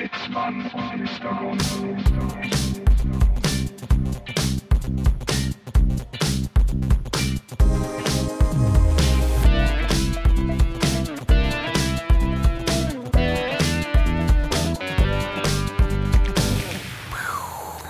[0.00, 1.34] Sitzmann und Mr.
[1.38, 1.94] Gonzo.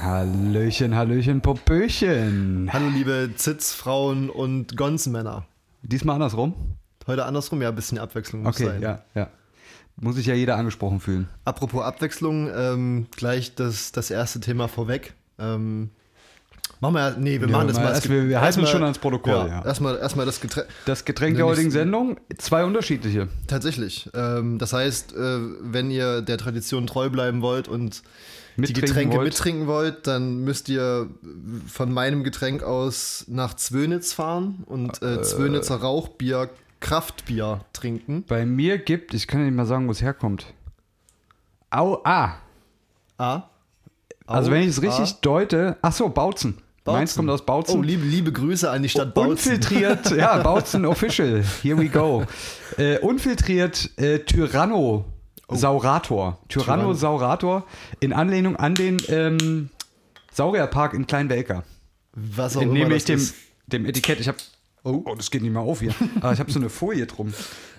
[0.02, 2.70] Hallöchen, Hallöchen, Popöchen.
[2.72, 5.44] Hallo liebe Zitzfrauen und Gonzmänner.
[5.82, 6.54] Diesmal andersrum?
[7.06, 8.82] Heute andersrum, ja, ein bisschen Abwechslung muss Okay, sein.
[8.82, 9.28] ja, ja.
[9.96, 11.28] Muss sich ja jeder angesprochen fühlen.
[11.44, 15.12] Apropos Abwechslung, ähm, gleich das, das erste Thema vorweg.
[15.38, 15.90] Ähm,
[16.80, 18.98] machen wir, ja- nee, wir Ja, machen das mal erst- wir- wir halten schon ans
[18.98, 19.64] Protokoll, ja.
[19.64, 20.66] Erstmal, erstmal das Getränk.
[20.86, 23.28] Das Getränk der heutigen Sendung, zwei unterschiedliche.
[23.46, 24.08] Tatsächlich.
[24.14, 28.02] Ähm, das heißt, äh, wenn ihr der Tradition treu bleiben wollt und
[28.56, 29.24] die Getränke wollt.
[29.28, 31.08] mittrinken wollt, dann müsst ihr
[31.66, 36.48] von meinem Getränk aus nach Zwönitz fahren und äh, Zwönitzer Rauchbier,
[36.80, 38.24] Kraftbier trinken.
[38.26, 40.46] Bei mir gibt, ich kann ja nicht mal sagen, wo es herkommt.
[41.70, 42.36] Au, ah.
[43.18, 43.42] A.
[44.26, 45.18] Also wenn ich es richtig A.
[45.20, 46.58] deute, ach so, Bautzen.
[46.86, 47.78] Meins kommt aus Bautzen.
[47.78, 49.54] Oh, liebe, liebe Grüße an die Stadt Bautzen.
[49.54, 51.44] Unfiltriert, ja, Bautzen Official.
[51.62, 52.24] Here we go.
[52.76, 55.04] Äh, unfiltriert äh, Tyranno
[55.48, 56.38] Saurator.
[56.48, 57.64] Tyranno Saurator
[58.00, 59.70] in Anlehnung an den ähm,
[60.32, 61.64] Saurierpark in Kleinwelker.
[62.12, 63.34] Was auch Entnehme immer ich das
[63.66, 64.20] dem, dem Etikett.
[64.20, 64.38] Ich habe
[64.84, 65.02] oh.
[65.04, 65.94] oh, das geht nicht mehr auf hier.
[66.20, 67.32] Aber ich habe so eine Folie drum.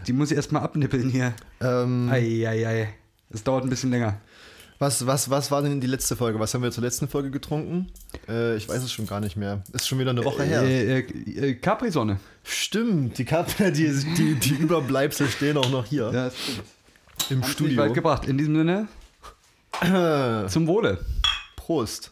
[0.08, 1.34] Die muss ich erstmal abnippeln hier.
[1.60, 2.94] Ähm, Eieiei.
[3.30, 4.20] Es dauert ein bisschen länger.
[4.80, 6.40] was, was, was war denn die letzte Folge?
[6.40, 7.88] Was haben wir zur letzten Folge getrunken?
[8.28, 9.64] Äh, ich weiß es schon gar nicht mehr.
[9.74, 10.64] Ist schon wieder eine Woche her.
[10.64, 12.20] Äh, äh, äh, Capri-Sonne.
[12.44, 16.64] Stimmt, die, Kap die, die, die Überbleibsel stehen auch noch hier Ja, stimmt.
[17.30, 17.78] im Nicht Studio.
[17.84, 18.28] weit gebracht.
[18.28, 18.88] In diesem Sinne,
[20.50, 21.00] zum Wohle.
[21.56, 22.12] Prost.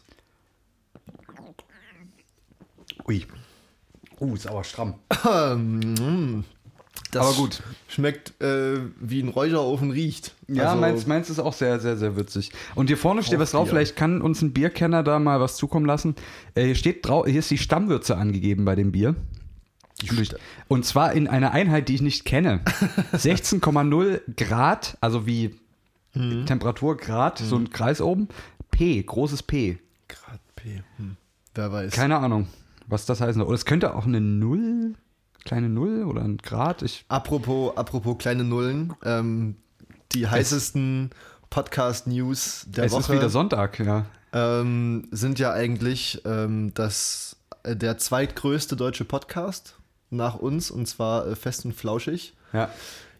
[3.08, 3.26] Ui.
[4.20, 4.94] Uh, ist aber stramm.
[5.30, 6.44] Ähm,
[7.10, 7.62] das Aber gut.
[7.88, 10.34] Schmeckt äh, wie ein Räucherofen riecht.
[10.48, 12.52] Ja, Also, meins, meins ist auch sehr, sehr, sehr würzig.
[12.74, 15.86] Und hier vorne steht was drauf, vielleicht kann uns ein Bierkenner da mal was zukommen
[15.86, 16.14] lassen.
[16.54, 19.16] Äh, hier steht drauf, hier ist die Stammwürze angegeben bei dem Bier.
[20.68, 22.60] Und zwar in einer Einheit, die ich nicht kenne.
[23.12, 25.54] 16,0 Grad, also wie
[26.12, 26.44] Mhm.
[26.44, 28.28] Temperatur Grad, so ein Kreis oben.
[28.72, 29.78] P, großes P.
[30.08, 30.82] Grad P.
[30.96, 31.16] Hm.
[31.54, 31.92] Wer weiß.
[31.92, 32.48] Keine Ahnung,
[32.90, 33.46] was das heißen soll.
[33.46, 34.94] Oder es könnte auch eine Null,
[35.44, 36.82] kleine Null oder ein Grad.
[36.82, 39.56] Ich, Apropos, apropos kleine Nullen, ähm,
[40.12, 41.10] die heißesten
[41.50, 44.06] Podcast-News der es Woche ist wieder Sonntag, ja.
[44.32, 49.76] ähm, sind ja eigentlich ähm, das, äh, der zweitgrößte deutsche Podcast
[50.10, 52.70] nach uns, und zwar äh, Fest und Flauschig, ja.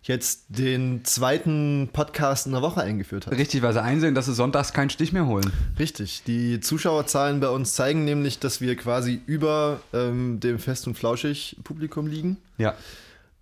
[0.02, 3.34] Jetzt den zweiten Podcast in der Woche eingeführt hat.
[3.36, 5.52] Richtig, weil sie einsehen, dass sie sonntags keinen Stich mehr holen.
[5.78, 6.22] Richtig.
[6.26, 12.06] Die Zuschauerzahlen bei uns zeigen nämlich, dass wir quasi über ähm, dem Fest und Flauschig-Publikum
[12.06, 12.38] liegen.
[12.58, 12.74] Ja.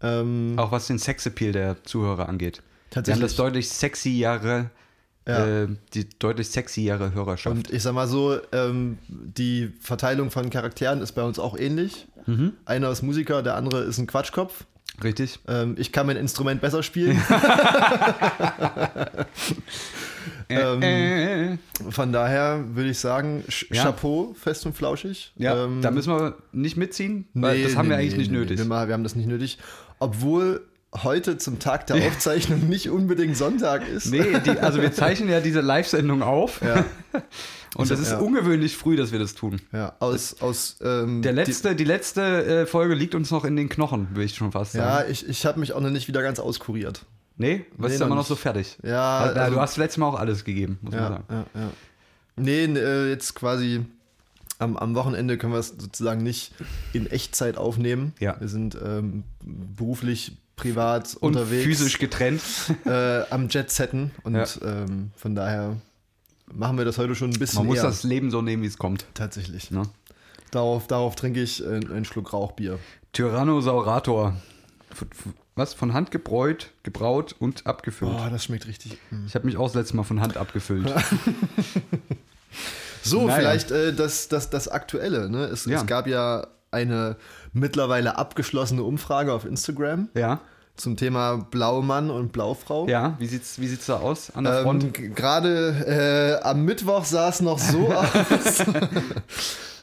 [0.03, 2.57] Ähm, Auch was den Sexappeal der Zuhörer angeht.
[2.57, 3.23] Wir haben Tatsächlich.
[3.23, 4.71] das deutlich sexiere,
[5.29, 5.63] Ja.
[5.65, 7.55] äh, die deutlich sexiere Hörerschaft.
[7.55, 12.07] Und ich sag mal so, ähm, die Verteilung von Charakteren ist bei uns auch ähnlich.
[12.27, 12.53] Mhm.
[12.65, 14.65] Einer ist Musiker, der andere ist ein Quatschkopf.
[15.03, 15.39] Richtig?
[15.49, 17.21] Ähm, ich kann mein Instrument besser spielen.
[20.49, 21.59] Ähm, äh, äh.
[21.91, 23.85] Von daher würde ich sagen, Ja.
[23.85, 25.33] Chapeau, fest und flauschig.
[25.37, 28.19] Ja, Ähm, da müssen wir nicht mitziehen, weil nee, das haben wir nee, eigentlich nee,
[28.21, 28.59] nicht nötig.
[28.59, 29.59] Wir, wir haben das nicht nötig.
[29.99, 30.63] Obwohl
[31.03, 34.07] heute zum Tag der Aufzeichnung nicht unbedingt Sonntag ist.
[34.11, 36.85] Nee, die, also wir zeichnen ja diese Live-Sendung auf Ja,
[37.77, 38.19] und das ist ja.
[38.19, 39.61] ungewöhnlich früh, dass wir das tun.
[39.73, 42.23] ja, aus, aus ähm, Der letzte, die letzte
[42.63, 45.11] äh, Folge liegt uns noch in den Knochen, würde ich schon fast Die, ja, sagen.
[45.13, 47.05] ich, ich habe mich auch noch nicht wieder ganz auskuriert.
[47.37, 48.79] nee, was Nee, ist immer noch so fertig.
[48.83, 51.25] Ja, Also, also- du hast letztes Mal auch alles gegeben, muss man Ja, sagen.
[51.31, 51.71] ja, ja.
[52.37, 53.85] Nee, äh, jetzt quasi
[54.59, 56.53] am, am Wochenende können wir es sozusagen nicht
[56.93, 58.15] in Echtzeit aufnehmen.
[58.21, 58.41] Ja.
[58.41, 61.65] Wir sind ähm, beruflich, privat Und unterwegs.
[61.65, 62.43] physisch getrennt.
[62.85, 64.45] äh, am Jet-Setten und Ja.
[64.63, 65.77] ähm, von daher
[66.53, 67.85] machen wir das heute schon ein bisschen Man muss eher.
[67.85, 69.07] das Leben so nehmen, wie es kommt.
[69.15, 69.71] Tatsächlich.
[69.71, 69.83] Ne?
[70.51, 72.79] Darauf, darauf trinke ich einen Schluck Rauchbier.
[73.13, 74.35] Tyrannosaurator.
[75.55, 75.75] Was?
[75.75, 78.13] Von Hand gebräut, gebraut und abgefüllt.
[78.17, 78.97] Boah, das schmeckt richtig.
[79.11, 79.27] mm.
[79.27, 80.93] Ich habe mich auch das letzte Mal von Hand abgefüllt.
[83.03, 83.37] So, Naja.
[83.39, 85.31] vielleicht äh, das, das, das Aktuelle.
[85.31, 85.45] Ne?
[85.45, 85.79] Es, Ja.
[85.81, 87.17] es gab ja eine
[87.53, 90.41] mittlerweile abgeschlossene Umfrage auf Instagram ja,
[90.77, 92.87] zum Thema Blaumann und Blaufrau.
[92.89, 93.17] ja.
[93.19, 94.99] Wie sieht's, wie sieht's da aus an der Front?
[94.99, 98.65] Ähm, Gerade äh, am Mittwoch sah es noch so aus.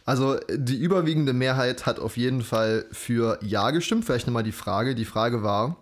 [0.06, 4.06] Also die überwiegende Mehrheit hat auf jeden Fall für Ja gestimmt.
[4.06, 4.94] Vielleicht nochmal die Frage.
[4.94, 5.78] Die Frage war,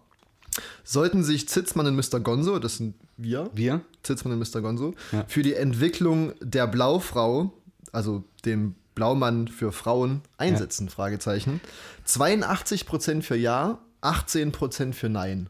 [0.86, 2.20] sollten sich Zitzmann und Mr.
[2.22, 3.82] Gonzo, das sind wir, Wir?
[4.02, 4.62] Zitzmann und Mr.
[4.62, 5.26] Gonzo, Ja.
[5.28, 7.52] für die Entwicklung der Blaufrau,
[7.92, 10.90] also dem Blaumann für Frauen, einsetzen?
[10.90, 11.62] Fragezeichen.
[12.08, 15.50] 82% für Ja, 18% für Nein.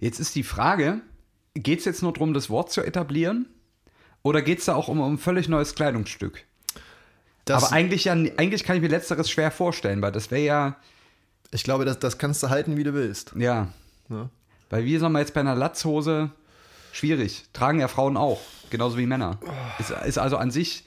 [0.00, 1.00] Jetzt ist die Frage,
[1.54, 3.46] geht es jetzt nur darum, das Wort zu etablieren?
[4.22, 6.44] Oder geht es da auch um, um ein völlig neues Kleidungsstück?
[7.44, 10.76] Das, Aber eigentlich, ja, eigentlich kann ich mir Letzteres schwer vorstellen, weil das wäre ja,
[11.50, 13.32] ich glaube, das, das kannst du halten, wie du willst.
[13.36, 13.68] ja,
[14.08, 14.28] Ne?
[14.68, 16.30] weil wie soll man jetzt bei einer Latzhose,
[16.92, 18.40] schwierig, tragen ja Frauen auch,
[18.70, 19.38] genauso wie Männer.
[19.78, 20.84] Ist, ist also an sich,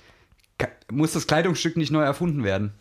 [0.92, 2.72] muss das Kleidungsstück nicht neu erfunden werden.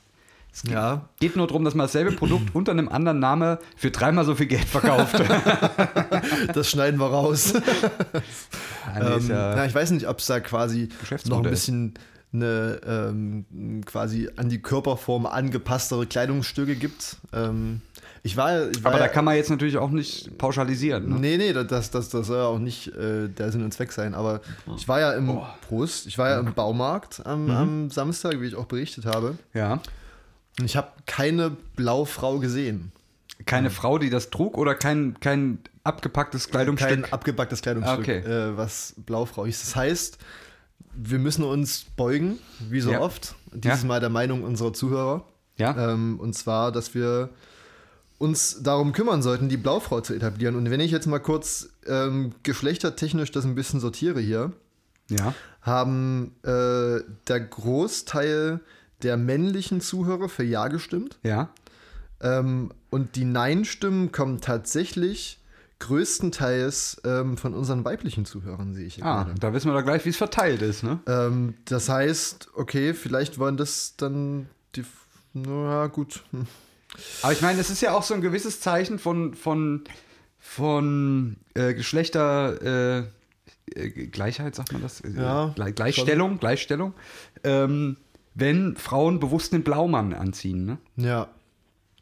[0.66, 4.34] Ja, Geht nur darum, dass man dasselbe Produkt unter einem anderen Namen für dreimal so
[4.34, 5.22] viel Geld verkauft.
[6.54, 7.52] das schneiden wir raus.
[8.98, 10.88] Ja, ist ähm, ja- ich weiß nicht, ob es da quasi
[11.26, 11.94] noch ein bisschen
[12.36, 17.16] eine ähm, quasi an die Körperform angepasstere Kleidungsstücke gibt.
[17.32, 17.80] Ähm,
[18.22, 21.08] ich war, ich war Aber ja, da kann man jetzt natürlich auch nicht pauschalisieren.
[21.08, 21.14] Ne?
[21.20, 24.14] Nee, nee, das, das, das soll ja auch nicht äh, der Sinn und Zweck sein.
[24.14, 24.40] Aber
[24.76, 25.46] ich war ja im Oh.
[25.68, 27.50] Prost, ich war ja im Baumarkt am, Mhm.
[27.50, 29.36] am Samstag, wie ich auch berichtet habe.
[29.54, 29.74] Ja.
[30.58, 32.90] Und ich habe keine Blaufrau gesehen.
[33.44, 36.88] Keine Frau, die das trug oder kein, kein abgepacktes Kleidungsstück?
[36.88, 38.18] Kein abgepacktes Kleidungsstück, Okay.
[38.20, 39.60] äh, was Blaufrau hieß.
[39.60, 40.18] Das heißt,
[40.94, 42.38] wir müssen uns beugen,
[42.70, 43.00] wie so Ja.
[43.00, 43.34] oft.
[43.52, 43.88] Dieses Ja.
[43.88, 45.24] Mal der Meinung unserer Zuhörer.
[45.56, 45.92] ja.
[45.92, 47.30] Ähm, und zwar, dass wir
[48.18, 50.56] uns darum kümmern sollten, die Blaufrau zu etablieren.
[50.56, 54.52] Und wenn ich jetzt mal kurz ähm, geschlechtertechnisch das ein bisschen sortiere hier,
[55.10, 55.34] ja.
[55.62, 58.60] haben äh, der Großteil
[59.02, 61.18] der männlichen Zuhörer für Ja gestimmt.
[61.22, 61.50] Ja.
[62.20, 65.38] Ähm, und die Nein-Stimmen kommen tatsächlich
[65.78, 69.38] größtenteils ähm, von unseren weiblichen Zuhörern, sehe ich hier Ah, gerade.
[69.40, 71.00] da wissen wir doch gleich, wie es verteilt ist, ne?
[71.06, 74.84] Ähm, das heißt, okay, vielleicht wollen das dann die.
[75.34, 76.22] Na gut.
[76.32, 76.46] Hm.
[77.22, 79.84] Aber ich meine, es ist ja auch so ein gewisses Zeichen von, von,
[80.38, 85.00] von äh, Geschlechter, äh, äh, Gleichheit, sagt man das?
[85.02, 86.94] Äh, Ja, Gle Gleichstellung, Gleichstellung.
[87.44, 87.96] Ähm,
[88.34, 90.78] wenn Frauen bewusst den Blaumann anziehen, ne?
[90.96, 91.28] Ja.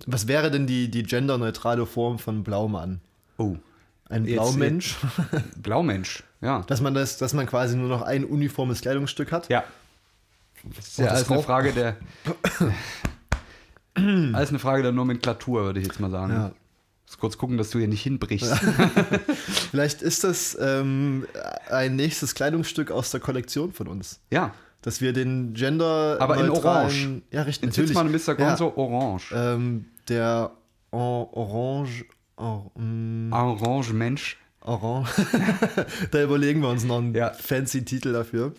[0.07, 3.01] Was wäre denn die, die genderneutrale Form von Blaumann?
[3.39, 3.57] Oh.
[4.09, 4.97] Ein Jetzt- Blaumensch?
[5.57, 6.63] Blaumensch, ja.
[6.67, 9.49] dass, man das, dass man quasi nur noch ein uniformes Kleidungsstück hat?
[9.49, 9.65] Ja.
[10.77, 11.97] Das ist ja alles eine Frage der.
[14.35, 16.33] alles eine Frage der Nomenklatur, würde ich jetzt mal sagen.
[16.33, 16.53] Ja.
[17.07, 18.55] Muss kurz gucken, dass du hier nicht hinbrichst.
[19.71, 21.27] Vielleicht ist das ähm,
[21.71, 24.21] ein nächstes Kleidungsstück aus der Kollektion von uns.
[24.31, 24.55] Ja.
[24.81, 26.17] Dass wir den Gender.
[26.21, 27.23] Aber in Orange.
[27.31, 27.69] Ja, richtig.
[27.69, 28.35] In Sitzmann und Mr.
[28.35, 29.33] Gonzo orange.
[29.33, 30.51] Ja, ähm, der
[30.91, 32.07] Orange.
[32.37, 34.37] Oh, mm, Orange Mensch.
[34.61, 35.11] Orange.
[36.11, 37.31] da überlegen wir uns noch einen Ja.
[37.31, 38.53] fancy Titel dafür.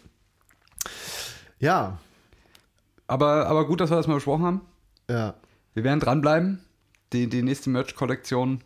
[1.60, 2.00] Ja,
[3.08, 4.62] Aber, aber gut, dass wir das mal besprochen haben.
[5.10, 5.36] ja.
[5.74, 6.60] Wir werden dranbleiben.
[7.12, 8.62] Die, die nächste Merch-Kollektion.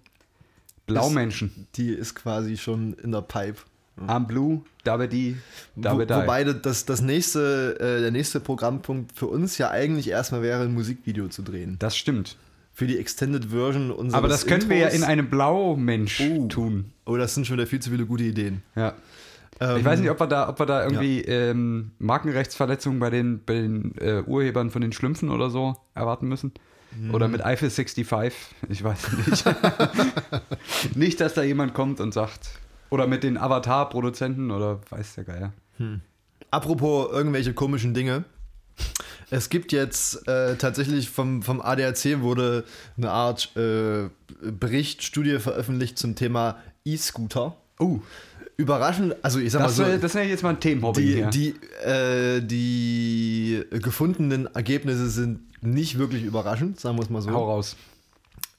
[0.85, 1.65] Blaumenschen.
[1.75, 3.57] Die ist quasi schon in der Pipe.
[4.05, 5.35] Am Blue, Dabedi,
[5.75, 6.13] Wo, Dabedi.
[6.13, 10.73] wobei das, das nächste, äh, der nächste Programmpunkt für uns ja eigentlich erstmal wäre, ein
[10.73, 11.77] Musikvideo zu drehen.
[11.79, 12.37] Das stimmt.
[12.79, 15.01] Für die Extended Version unseres Aber das können wir ja Intros.
[15.01, 16.47] in einem Blaumensch Oh.
[16.47, 16.93] tun.
[17.05, 18.61] Oh, das sind schon wieder viel zu viele gute Ideen.
[18.73, 18.93] Ja.
[19.59, 23.41] Ähm, Ich weiß nicht, ob wir da, ob wir da irgendwie ähm, Markenrechtsverletzungen bei den,
[23.45, 26.53] bei den äh, Urhebern von den Schlümpfen oder so erwarten müssen.
[27.11, 28.33] Oder mit Eiffel 65.
[28.69, 29.45] Ich weiß nicht.
[30.95, 32.49] nicht, dass da jemand kommt und sagt.
[32.89, 35.53] Oder mit den Avatar-Produzenten oder weiß der Geier.
[36.49, 38.23] Apropos irgendwelche komischen Dinge.
[39.31, 42.63] Es gibt jetzt äh, tatsächlich vom, vom ADAC wurde
[42.97, 44.09] eine Art äh,
[44.41, 47.55] Bericht, Studie veröffentlicht zum Thema E-Scooter.
[47.79, 47.99] Oh,
[48.57, 51.01] Überraschend, also ich sag das, mal so, wär- das nenne ich jetzt mal ein Themenhobby
[51.01, 51.27] die, hier.
[51.27, 51.55] die,
[51.87, 57.31] äh, die gefundenen Ergebnisse sind nicht wirklich überraschend, sagen wir es mal so.
[57.31, 57.77] Hau raus.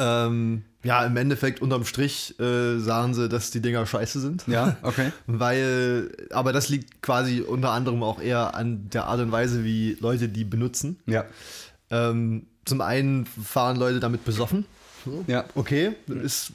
[0.01, 4.45] Ähm, ja, im Endeffekt unterm Strich äh, sagen sie, dass die Dinger scheiße sind.
[4.47, 5.13] Ja, okay.
[5.27, 9.99] Weil, aber das liegt quasi unter anderem auch eher an der Art und Weise, wie
[10.01, 10.99] Leute die benutzen.
[11.07, 11.27] Ja.
[11.91, 14.65] Ähm, zum einen fahren Leute damit besoffen.
[15.05, 15.45] So, Ja.
[15.55, 16.53] Okay, ist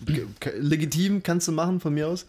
[0.59, 2.25] legitim, kannst du machen von mir aus.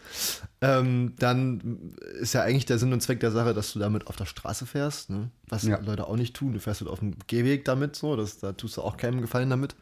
[0.61, 4.17] Ähm, dann ist ja eigentlich der Sinn und Zweck der Sache, dass du damit auf
[4.17, 5.31] der Straße fährst, ne?
[5.49, 5.79] was Ja.
[5.79, 6.55] Leute auch nicht tun.
[6.55, 9.51] Du fährst halt auf dem Gehweg damit, so, das, da tust du auch keinem Gefallen
[9.51, 9.77] damit.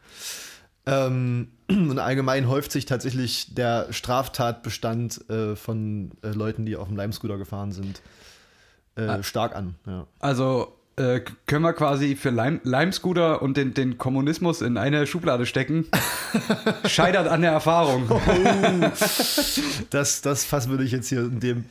[0.87, 6.97] Ähm, und allgemein häuft sich tatsächlich der Straftatbestand äh, von äh, Leuten, die auf dem
[6.97, 8.01] Lime-Scooter gefahren sind,
[8.95, 9.23] äh, Ah.
[9.23, 9.75] stark an.
[9.87, 10.05] Ja.
[10.19, 15.45] Also äh, können wir quasi für Lime- Lime-Scooter und den, den Kommunismus in eine Schublade
[15.45, 15.85] stecken.
[16.85, 18.07] Scheitert an der Erfahrung.
[19.89, 21.65] Das, das Fass würde ich jetzt hier in dem,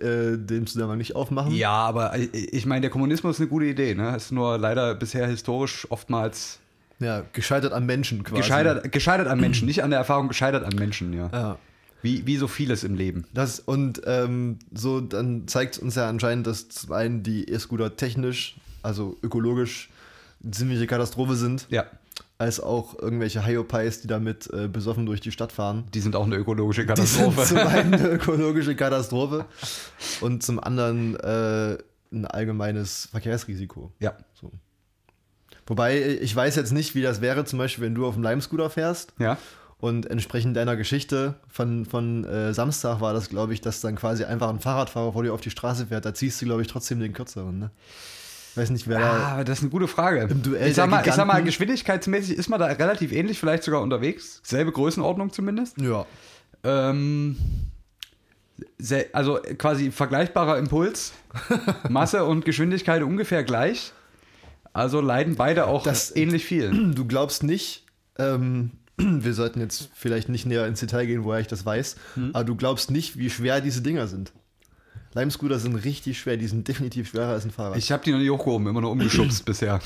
[0.00, 1.52] äh, dem Zusammenhang nicht aufmachen.
[1.54, 3.94] Ja, aber äh, ich meine, der Kommunismus ist eine gute Idee.
[3.94, 4.16] Ne?
[4.16, 6.58] Ist nur leider bisher historisch oftmals
[7.02, 8.42] Ja, gescheitert am Menschen quasi.
[8.42, 9.66] gescheitert, gescheitert an Menschen.
[9.66, 11.28] Nicht an der Erfahrung, gescheitert an Menschen, ja.
[11.32, 11.58] Ja.
[12.02, 13.26] Wie, wie so vieles im Leben.
[13.32, 18.56] Das, und ähm, so, dann zeigt uns ja anscheinend, dass zum einen die E-Scooter technisch,
[18.82, 19.88] also ökologisch,
[20.42, 21.66] eine ziemliche Katastrophe sind.
[21.70, 21.84] Ja.
[22.38, 25.84] als auch irgendwelche Hyopies, die damit äh, besoffen durch die Stadt fahren.
[25.94, 27.46] Die sind auch eine ökologische Die sind Katastrophe.
[27.46, 29.44] zum einen eine ökologische Katastrophe
[30.20, 31.78] und zum anderen äh,
[32.12, 33.92] ein allgemeines Verkehrsrisiko.
[34.00, 34.14] ja.
[34.34, 34.50] So.
[35.72, 38.68] Wobei, ich weiß jetzt nicht, wie das wäre, zum Beispiel, wenn du auf dem Lime-Scooter
[38.68, 39.38] fährst Ja.
[39.78, 44.24] und entsprechend deiner Geschichte von, von äh, Samstag war das, glaube ich, dass dann quasi
[44.24, 46.04] einfach ein Fahrradfahrer vor dir auf die Straße fährt.
[46.04, 47.58] Da ziehst du, glaube ich, trotzdem den kürzeren.
[47.58, 47.70] Ne?
[48.54, 49.12] Weiß nicht, wer da.
[49.38, 50.20] Ah, das ist eine gute Frage.
[50.30, 53.62] Im Duell ich, sag mal, ich sag mal, geschwindigkeitsmäßig ist man da relativ ähnlich, vielleicht
[53.62, 54.40] sogar unterwegs.
[54.42, 55.80] Selbe Größenordnung zumindest.
[55.80, 56.04] Ja.
[56.64, 57.38] Ähm,
[59.14, 61.14] also quasi vergleichbarer Impuls.
[61.88, 63.94] Masse und Geschwindigkeit ungefähr gleich.
[64.72, 66.70] Also leiden beide auch Das- ähnlich viel.
[66.94, 67.84] Du glaubst nicht,
[68.18, 72.30] ähm, wir sollten jetzt vielleicht nicht näher ins Detail gehen, woher ich das weiß, Hm.
[72.32, 74.32] aber du glaubst nicht, wie schwer diese Dinger sind.
[75.14, 77.76] Lime-Scooter sind richtig schwer, die sind definitiv schwerer als ein Fahrrad.
[77.76, 79.80] Ich habe die noch nicht hochgehoben, immer nur umgeschubst bisher.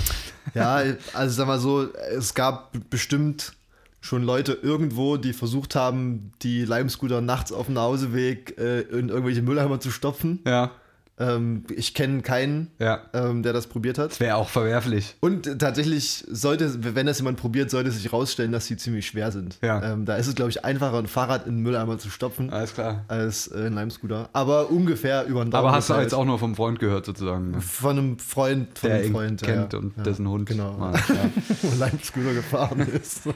[0.55, 0.83] Ja,
[1.15, 3.55] also sag mal so, es gab bestimmt
[4.01, 9.43] schon Leute irgendwo, die versucht haben, die Lime-Scooter nachts auf dem Nachhauseweg äh, in irgendwelche
[9.43, 10.39] Mülleimer zu stopfen.
[10.47, 10.71] Ja,
[11.19, 13.01] Ähm, ich kenne keinen, ja.
[13.15, 14.11] ähm, der das probiert hat.
[14.11, 15.17] Das wäre auch verwerflich.
[15.21, 19.57] Und tatsächlich sollte, wenn das jemand probiert, sollte sich rausstellen, dass sie ziemlich schwer sind.
[19.63, 19.83] Ja.
[19.93, 22.75] Ähm, da ist es, glaube ich, einfacher, ein Fahrrad in den Mülleimer zu stopfen, Alles
[22.75, 23.05] klar.
[23.09, 24.29] als äh, ein Lime-Scooter.
[24.35, 25.67] Aber ungefähr über den Daumen.
[25.67, 27.53] Aber hast du jetzt auch nur vom Freund gehört, sozusagen.
[27.53, 27.61] ne?
[27.63, 29.41] Von einem Freund, von Der einem ihn Freund.
[29.41, 29.79] ja, kennt ja.
[29.79, 30.47] und dessen Hund.
[30.49, 30.75] Genau.
[30.75, 30.93] mal,
[31.79, 33.23] Lime-Scooter gefahren ist.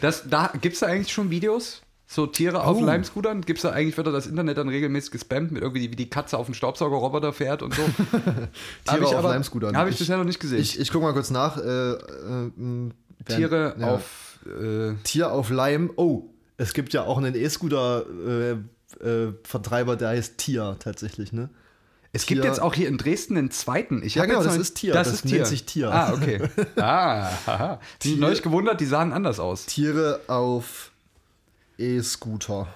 [0.00, 1.82] Das, da, Gibt es da eigentlich schon Videos?
[2.12, 2.84] So Tiere auf Oh.
[2.84, 3.42] Lime-Scootern?
[3.42, 6.10] Gibt es da eigentlich, wird da das Internet dann regelmäßig gespammt mit irgendwie, wie die
[6.10, 7.82] Katze auf den Staubsaugerroboter fährt und so?
[8.84, 9.76] Ich auf Lime-Scootern.
[9.76, 10.58] Habe ich, bisher noch nicht gesehen.
[10.58, 11.56] Ich, ich guck mal kurz nach.
[11.58, 12.50] Äh, äh,
[13.28, 13.94] Tiere ja.
[13.94, 14.40] auf.
[14.44, 15.90] Äh, Tier auf Lime.
[15.94, 16.24] Oh,
[16.56, 21.48] es gibt ja auch einen E-Scooter-Vertreiber, der heißt Tier tatsächlich, ne?
[22.12, 24.02] es gibt Tier- jetzt auch hier in Dresden einen zweiten.
[24.02, 24.92] Ich Ja, genau, das ist Tier.
[24.94, 25.46] Das, Das ist nennt Tier.
[25.46, 25.92] sich Tier.
[25.92, 26.40] Ah, okay.
[26.76, 27.78] Ah, haha.
[28.02, 29.66] Die Tier- neulich gewundert, die sahen anders aus.
[29.66, 30.89] Tiere auf
[31.80, 32.68] E-Scooter.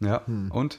[0.00, 0.22] Ja.
[0.26, 0.50] Hm.
[0.50, 0.78] Und?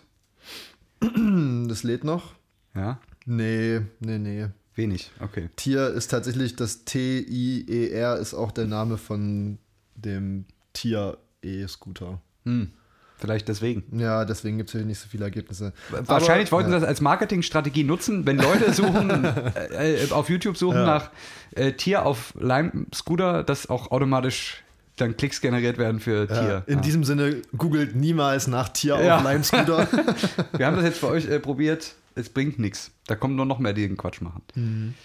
[1.68, 2.34] Das lädt noch?
[2.74, 3.00] Ja.
[3.26, 4.48] Nee, nee, nee.
[4.76, 5.12] Wenig.
[5.20, 5.50] Okay.
[5.56, 9.58] Tier ist tatsächlich das T-I-E-R, ist auch der Name von
[9.96, 12.22] dem Tier E-Scooter.
[12.46, 12.72] Hm.
[13.18, 13.98] Vielleicht deswegen.
[13.98, 15.72] Ja, deswegen gibt es hier nicht so viele Ergebnisse.
[15.90, 16.80] Wahrscheinlich Aber, wollten ja.
[16.80, 19.24] sie das als Marketingstrategie nutzen, wenn Leute suchen,
[19.72, 20.86] äh, äh, auf YouTube suchen Ja.
[20.86, 21.12] nach
[21.52, 24.65] äh, Tier auf Lime-Scooter, dass auch automatisch
[24.98, 26.64] dann Klicks generiert werden für Ja, Tier.
[26.68, 26.82] in Ja.
[26.82, 29.18] diesem Sinne, googelt niemals nach Tier Ja.
[29.18, 29.88] auf Lime-Scooter.
[30.58, 32.92] Wir haben das jetzt für euch äh, probiert, es bringt nichts.
[33.08, 34.96] Da kommt nur noch mehr, die den Quatsch machen.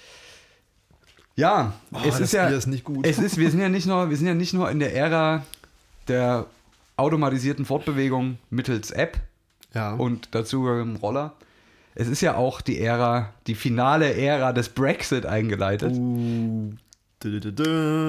[1.36, 3.06] Ja, Oh, es das ist ja, ist nicht gut.
[3.06, 5.44] es ist, wir sind ja nicht nur, wir sind ja nicht nur in der Ära
[6.08, 6.46] der
[6.96, 9.18] automatisierten Fortbewegung mittels App
[9.74, 9.94] ja.
[9.94, 11.34] und dazu im Roller.
[11.94, 15.92] Es ist ja auch die Ära, die finale Ära des Brexit eingeleitet.
[15.96, 16.72] Uh,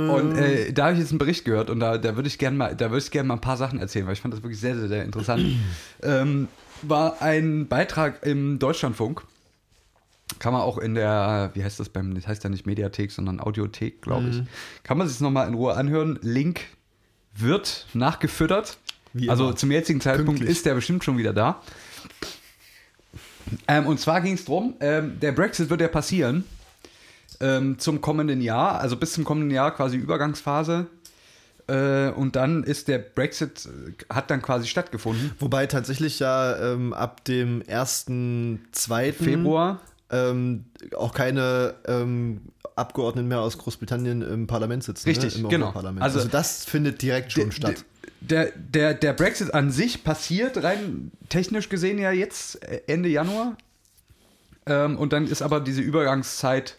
[0.10, 2.58] Und äh, da habe ich jetzt einen Bericht gehört und da, da würde ich gerne
[2.58, 5.03] mal, da mal ein paar Sachen erzählen, weil ich fand das wirklich sehr, sehr, sehr
[5.03, 5.44] interessant.
[6.01, 6.48] ähm,
[6.82, 9.24] war ein Beitrag im Deutschlandfunk.
[10.39, 13.41] Kann man auch in der, wie heißt das beim, das heißt ja nicht Mediathek, sondern
[13.41, 14.44] Audiothek, glaube ich.
[14.84, 16.18] Kann man sich nochmal in Ruhe anhören.
[16.22, 16.62] Link
[17.36, 18.77] wird nachgefüttert.
[19.13, 20.50] Wie also zum jetzigen Zeitpunkt Pünktlich.
[20.50, 21.62] ist der bestimmt schon wieder da.
[23.68, 26.46] Ähm, und zwar ging es darum, ähm, der Brexit wird ja passieren
[27.42, 30.88] ähm, zum kommenden Jahr, also bis zum kommenden Jahr quasi Übergangsphase.
[31.68, 35.32] Äh, und dann ist der Brexit, äh, hat dann quasi stattgefunden.
[35.40, 39.14] Wobei tatsächlich ja ähm, ab dem 1.2.
[39.14, 39.80] Februar.
[40.10, 40.66] ähm,
[40.98, 42.42] auch keine ähm,
[42.76, 45.08] Abgeordneten mehr aus Großbritannien im Parlament sitzen.
[45.08, 45.44] Richtig, ne?
[45.44, 45.72] Im genau.
[45.72, 47.86] Also- Also, das findet direkt schon statt.
[48.20, 53.56] Der, der, der Brexit an sich passiert rein technisch gesehen ja jetzt äh, Ende Januar.
[54.66, 56.78] Ähm, und dann ist aber diese Übergangszeit,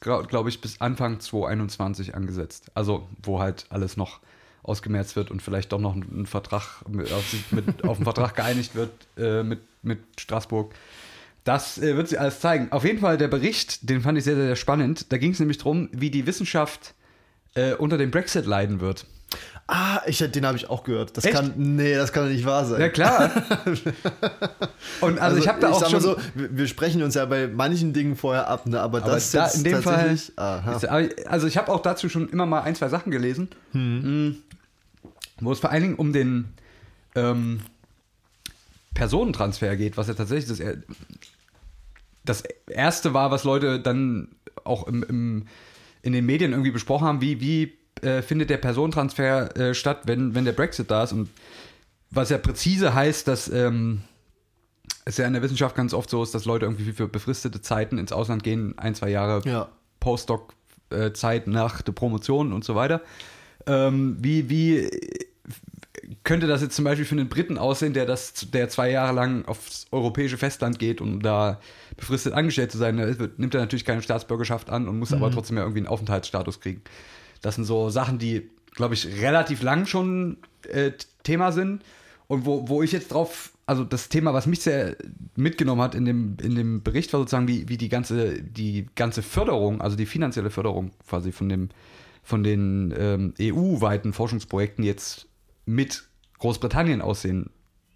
[0.00, 2.70] glaube ich, bis Anfang 2021 angesetzt.
[2.74, 4.20] Also, wo halt alles noch
[4.62, 7.10] ausgemerzt wird und vielleicht doch noch ein, Vertrag mit,
[7.52, 10.74] mit, auf einen Vertrag geeinigt wird äh, mit, mit Straßburg.
[11.44, 12.70] Das äh, wird sich alles zeigen.
[12.72, 15.10] Auf jeden Fall der Bericht, den fand ich sehr, sehr, sehr spannend.
[15.12, 16.94] Da ging es nämlich darum, wie die Wissenschaft
[17.54, 19.06] äh, unter dem Brexit leiden wird.
[19.70, 21.14] Ah, ich, den habe ich auch gehört.
[21.14, 21.36] Das Echt?
[21.36, 22.80] kann, nee, das kann doch nicht wahr sein.
[22.80, 23.30] Ja, klar.
[25.02, 26.02] Und also, ich habe da auch sag schon.
[26.02, 28.80] mal so, wir sprechen uns ja bei manchen Dingen vorher ab, ne?
[28.80, 30.10] aber, aber das da, jetzt in dem Fall.
[30.10, 34.30] Ist, also, ich habe auch dazu schon immer mal ein, zwei Sachen gelesen, mm,
[35.40, 36.54] wo es vor allen Dingen um den
[37.14, 37.60] ähm,
[38.94, 40.66] Personentransfer geht, was ja tatsächlich das,
[42.24, 44.28] das erste war, was Leute dann
[44.64, 45.46] auch im, im,
[46.00, 50.34] in den Medien irgendwie besprochen haben, wie, wie äh, findet der Personentransfer äh, statt, wenn,
[50.34, 51.12] wenn der Brexit da ist.
[51.12, 51.28] Und
[52.10, 54.02] was ja präzise heißt, dass ähm,
[55.04, 57.98] es ja in der Wissenschaft ganz oft so ist, dass Leute irgendwie für befristete Zeiten
[57.98, 59.68] ins Ausland gehen, ein, zwei Jahre Ja.
[60.00, 60.54] Postdoc
[60.90, 63.02] äh, Zeit nach der Promotion und so weiter.
[63.66, 64.88] Ähm, wie, wie
[66.24, 69.44] könnte das jetzt zum Beispiel für einen Briten aussehen, der das, der zwei Jahre lang
[69.46, 71.60] aufs europäische Festland geht, um da
[71.96, 72.96] befristet angestellt zu sein?
[72.96, 76.60] Da nimmt er natürlich keine Staatsbürgerschaft an und muss aber trotzdem ja irgendwie einen Aufenthaltsstatus
[76.60, 76.82] kriegen.
[77.42, 80.92] Das sind so Sachen, die, glaube ich, relativ lang schon äh,
[81.22, 81.82] Thema sind
[82.26, 84.96] und wo, wo ich jetzt drauf, also das Thema, was mich sehr
[85.36, 89.22] mitgenommen hat in dem, in dem Bericht, war sozusagen, wie, wie die ganze, die ganze
[89.22, 91.68] Förderung, also die finanzielle Förderung quasi von dem,
[92.22, 95.26] von den ähm, EU-weiten Forschungsprojekten jetzt
[95.64, 96.04] mit
[96.38, 97.50] Großbritannien aussehen,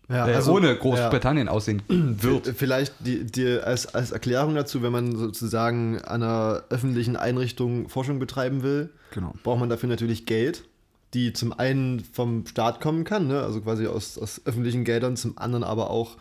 [0.09, 2.49] Ja, äh, also- ohne Großbritannien aussehen wird.
[2.57, 8.19] Vielleicht die, die als, als Erklärung dazu, wenn man sozusagen an einer öffentlichen Einrichtung Forschung
[8.19, 9.35] betreiben will, Genau.
[9.43, 10.65] braucht man dafür natürlich Geld,
[11.15, 13.43] die zum einen vom Staat kommen kann, ne?
[13.43, 16.17] also quasi aus, aus öffentlichen Geldern, zum anderen aber auch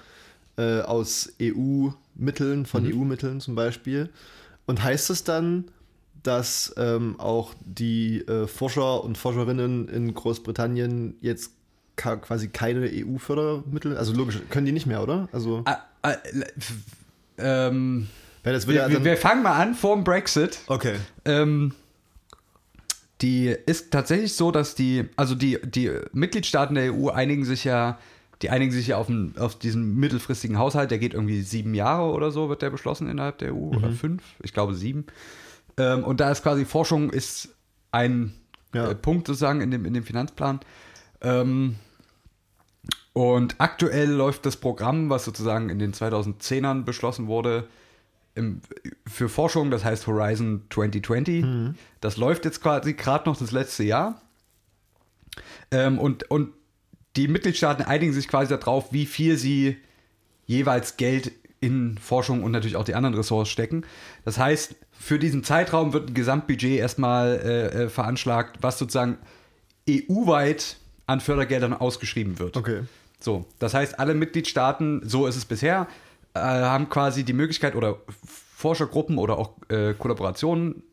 [0.58, 4.10] äh, aus EU-Mitteln, von EU-Mitteln zum Beispiel.
[4.66, 5.66] Und heißt es dann,
[6.24, 11.52] dass ähm, auch die äh, Forscher und Forscherinnen in Großbritannien jetzt
[11.96, 15.28] quasi keine EU-Fördermittel, also logisch, können die nicht mehr, oder?
[15.32, 16.16] Also, Ah, ah,
[17.38, 18.08] ähm,
[18.44, 20.60] würde wir, ja wir, wir fangen mal an vor dem Brexit.
[20.68, 20.96] Okay.
[21.26, 21.74] Ähm,
[23.22, 28.00] die ist tatsächlich so, dass die, also die, die Mitgliedstaaten der EU einigen sich ja,
[28.42, 32.12] die einigen sich ja auf, einen, auf diesen mittelfristigen Haushalt, der geht irgendwie sieben Jahre
[32.12, 35.06] oder so, wird der beschlossen innerhalb der EU oder fünf, ich glaube sieben.
[35.78, 37.50] Ähm, und da ist quasi Forschung ist
[37.92, 38.34] ein
[38.74, 38.90] Ja.
[38.90, 40.60] äh, Punkt sozusagen in dem, in dem Finanzplan.
[41.22, 41.76] Ähm,
[43.14, 47.68] und aktuell läuft das Programm, was sozusagen in den 2010ern beschlossen wurde,
[48.36, 48.62] im,
[49.06, 51.44] für Forschung, das heißt Horizon 2020.
[52.00, 54.22] Das läuft jetzt quasi gerade noch das letzte Jahr.
[55.72, 56.54] Ähm, und, und
[57.18, 59.78] die Mitgliedstaaten einigen sich quasi darauf, wie viel sie
[60.46, 63.86] jeweils Geld in Forschung und natürlich auch die anderen Ressorts stecken.
[64.26, 69.18] Das heißt, für diesen Zeitraum wird ein Gesamtbudget erstmal äh, äh, veranschlagt, was sozusagen
[69.90, 70.78] EU-weit
[71.12, 72.58] an Fördergeldern ausgeschrieben wird.
[72.58, 72.82] Okay.
[73.20, 75.88] So, das heißt, alle Mitgliedstaaten, so ist es bisher,
[76.34, 77.98] äh, haben quasi die Möglichkeit oder
[78.56, 80.84] Forschergruppen oder auch äh, Kollaborationen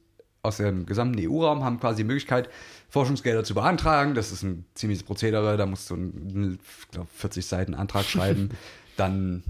[0.42, 2.48] aus dem gesamten EU-Raum haben quasi die Möglichkeit,
[2.88, 4.14] Forschungsgelder zu beantragen.
[4.14, 6.58] Das ist ein ziemliches Prozedere, da musst du einen,
[6.90, 8.50] glaub, 40 Seiten Antrag schreiben.
[8.96, 9.42] Dann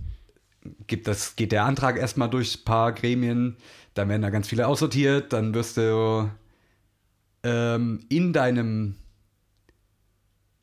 [0.87, 3.57] gibt das, geht der Antrag erstmal durch ein paar Gremien,
[3.95, 6.31] dann werden da ganz viele aussortiert, dann wirst du
[7.43, 8.97] ähm, in deinem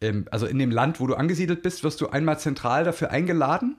[0.05, 3.77] ähm, also in dem Land, wo du angesiedelt bist, wirst du einmal zentral dafür eingeladen.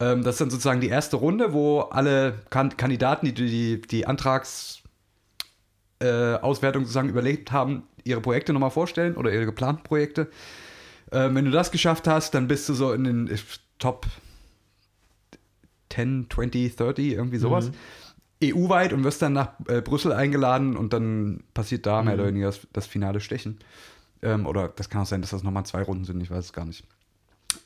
[0.00, 4.06] Ähm, das ist dann sozusagen die erste Runde, wo alle kan Kandidaten, die die, die
[4.06, 10.28] Antragsauswertung äh, sozusagen überlegt haben, ihre Projekte nochmal vorstellen oder ihre geplanten Projekte.
[11.12, 13.38] Ähm, wenn du das geschafft hast, dann bist du so in den
[13.78, 14.06] Top
[15.90, 17.70] 10, 20, 30, irgendwie sowas.
[18.42, 22.46] EU-weit und wirst dann nach äh, Brüssel eingeladen und dann passiert da mehr oder weniger
[22.46, 23.58] das, das finale Stechen.
[24.22, 26.52] Ähm, oder das kann auch sein, dass das nochmal zwei Runden sind, ich weiß es
[26.52, 26.84] gar nicht.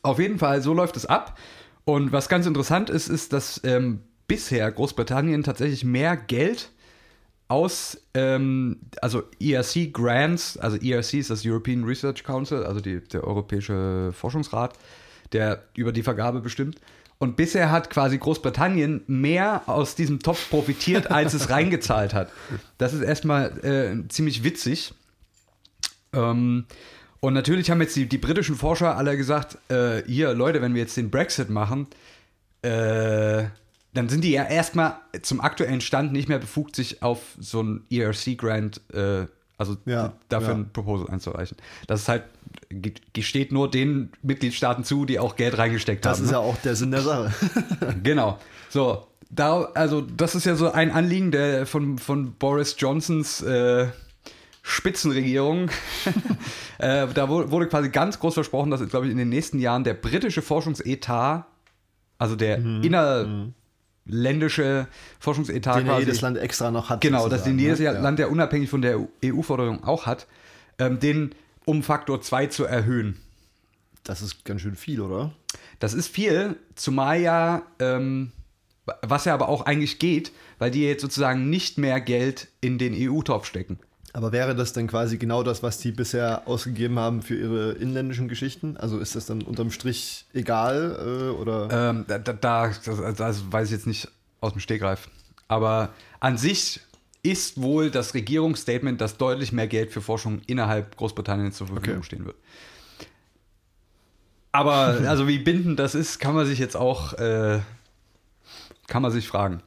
[0.02, 1.38] Auf jeden Fall, so läuft es ab.
[1.84, 6.70] Und was ganz interessant ist, ist, dass ähm, bisher Großbritannien tatsächlich mehr Geld
[7.48, 13.22] aus, ähm, also ERC Grants, also ERC ist das European Research Council, also die, der
[13.22, 14.76] Europäische Forschungsrat,
[15.32, 16.80] der über die Vergabe bestimmt.
[17.18, 22.30] Und bisher hat quasi Großbritannien mehr aus diesem Topf profitiert, als es reingezahlt hat.
[22.78, 24.92] Das ist erstmal äh, ziemlich witzig.
[26.16, 26.64] Ähm,
[27.20, 30.82] und natürlich haben jetzt die, die britischen Forscher alle gesagt, äh, hier Leute, wenn wir
[30.82, 31.86] jetzt den Brexit machen,
[32.62, 33.44] äh,
[33.94, 37.84] dann sind die ja erstmal zum aktuellen Stand nicht mehr befugt, sich auf so ein
[37.90, 39.26] ERC-Grant, äh,
[39.58, 40.54] also Ja, dafür ja.
[40.56, 41.56] ein Proposal einzureichen.
[41.86, 42.24] Das ist halt,
[42.68, 46.24] ge- gesteht nur den Mitgliedstaaten zu, die auch Geld reingesteckt Das haben.
[46.26, 46.36] ist ne?
[46.36, 47.32] ja auch der Sinn der Sache.
[48.02, 48.38] Genau.
[48.68, 53.86] So, da, also das ist ja so ein Anliegen der von, von Boris Johnsons äh,
[54.68, 55.70] Spitzenregierung.
[56.78, 59.94] äh, da wurde, quasi ganz groß versprochen, dass, glaube ich, in den nächsten Jahren der
[59.94, 61.46] britische Forschungsetat,
[62.18, 64.88] also der innerländische
[65.20, 67.00] Forschungsetat Den quasi, jedes Land extra noch hat.
[67.00, 67.92] Genau, dass den sozusagen, jedes ne?
[68.00, 70.26] Land ja unabhängig von der EU-Förderung auch hat,
[70.80, 71.32] ähm, den
[71.64, 73.20] um Faktor 2 zu erhöhen.
[74.02, 75.30] Das ist ganz schön viel, oder?
[75.78, 78.32] Das ist viel, zumal ja, ähm,
[79.02, 82.96] was ja aber auch eigentlich geht, weil die jetzt sozusagen nicht mehr Geld in den
[82.96, 83.78] EU-Topf stecken.
[84.16, 88.28] Aber wäre das dann quasi genau das, was die bisher ausgegeben haben für ihre inländischen
[88.28, 88.78] Geschichten?
[88.78, 91.90] Also ist das dann unterm Strich egal äh, oder?
[91.90, 94.08] Ähm, da, da, da das, das weiß ich jetzt nicht
[94.40, 95.10] aus dem Stegreif.
[95.48, 96.80] Aber an sich
[97.22, 102.06] ist wohl das Regierungsstatement, dass deutlich mehr Geld für Forschung innerhalb Großbritanniens zur Verfügung Okay.
[102.06, 102.36] stehen wird.
[104.50, 107.60] Aber also wie bindend das ist, kann man sich jetzt auch äh,
[108.86, 109.60] kann man sich fragen.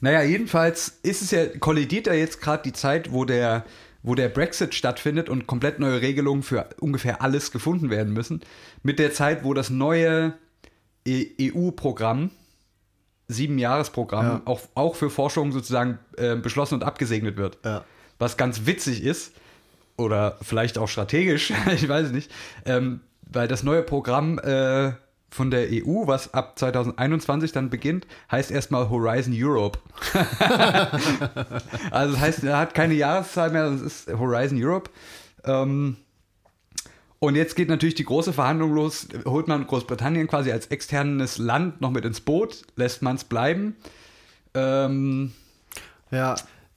[0.00, 3.64] Naja, jedenfalls ist es ja, kollidiert ja jetzt gerade die Zeit, wo der,
[4.02, 8.40] wo der Brexit stattfindet und komplett neue Regelungen für ungefähr alles gefunden werden müssen,
[8.82, 10.34] mit der Zeit, wo das neue
[11.06, 12.30] E- EU-Programm,
[13.28, 14.42] Sieben-Jahres-Programm, Ja.
[14.44, 17.58] auch, auch für Forschung sozusagen äh, beschlossen und abgesegnet wird.
[17.64, 17.84] Ja.
[18.18, 19.32] Was ganz witzig ist,
[19.96, 22.30] oder vielleicht auch strategisch, ich weiß es nicht,
[22.66, 23.00] ähm,
[23.32, 24.92] weil das neue Programm äh,
[25.34, 29.80] von der EU, was ab 2021 dann beginnt, heißt erstmal Horizon Europe.
[31.90, 34.90] also das heißt, er hat keine Jahreszahl mehr, es ist Horizon Europe.
[35.42, 35.96] Ähm,
[37.18, 39.08] und jetzt geht natürlich die große Verhandlung los.
[39.24, 42.62] Holt man Großbritannien quasi als externes Land noch mit ins Boot?
[42.76, 43.74] Lässt man es bleiben?
[44.54, 45.32] Ähm,
[46.12, 46.36] Ja,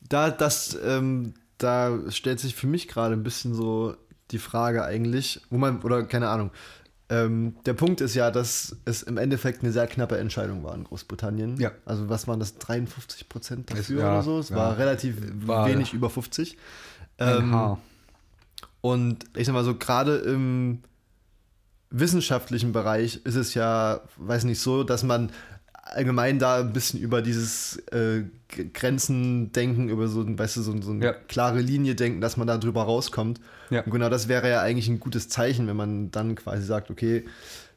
[0.09, 3.95] da, das, ähm, da stellt sich für mich gerade ein bisschen so
[4.31, 6.49] die Frage eigentlich, wo man, oder keine Ahnung.
[7.09, 10.83] Ähm, der Punkt ist ja, dass es im Endeffekt eine sehr knappe Entscheidung war in
[10.83, 11.57] Großbritannien.
[11.57, 11.71] Ja.
[11.85, 14.39] Also was waren das, 53 Prozent dafür ja, oder so?
[14.39, 14.57] Es ja.
[14.57, 15.15] war relativ
[15.45, 16.57] War- wenig über 50.
[17.17, 17.77] ein Ähm.
[18.81, 20.79] Und ich sag mal so, gerade im
[21.89, 25.31] wissenschaftlichen Bereich ist es ja, weiß nicht, so, dass man
[25.93, 28.23] allgemein da ein bisschen über dieses äh,
[28.73, 31.13] Grenzen denken, über so, weißt du, so, so eine Ja.
[31.13, 33.39] klare Linie denken, dass man da drüber rauskommt.
[33.69, 33.81] Ja.
[33.83, 37.25] Und genau das wäre ja eigentlich ein gutes Zeichen, wenn man dann quasi sagt, okay,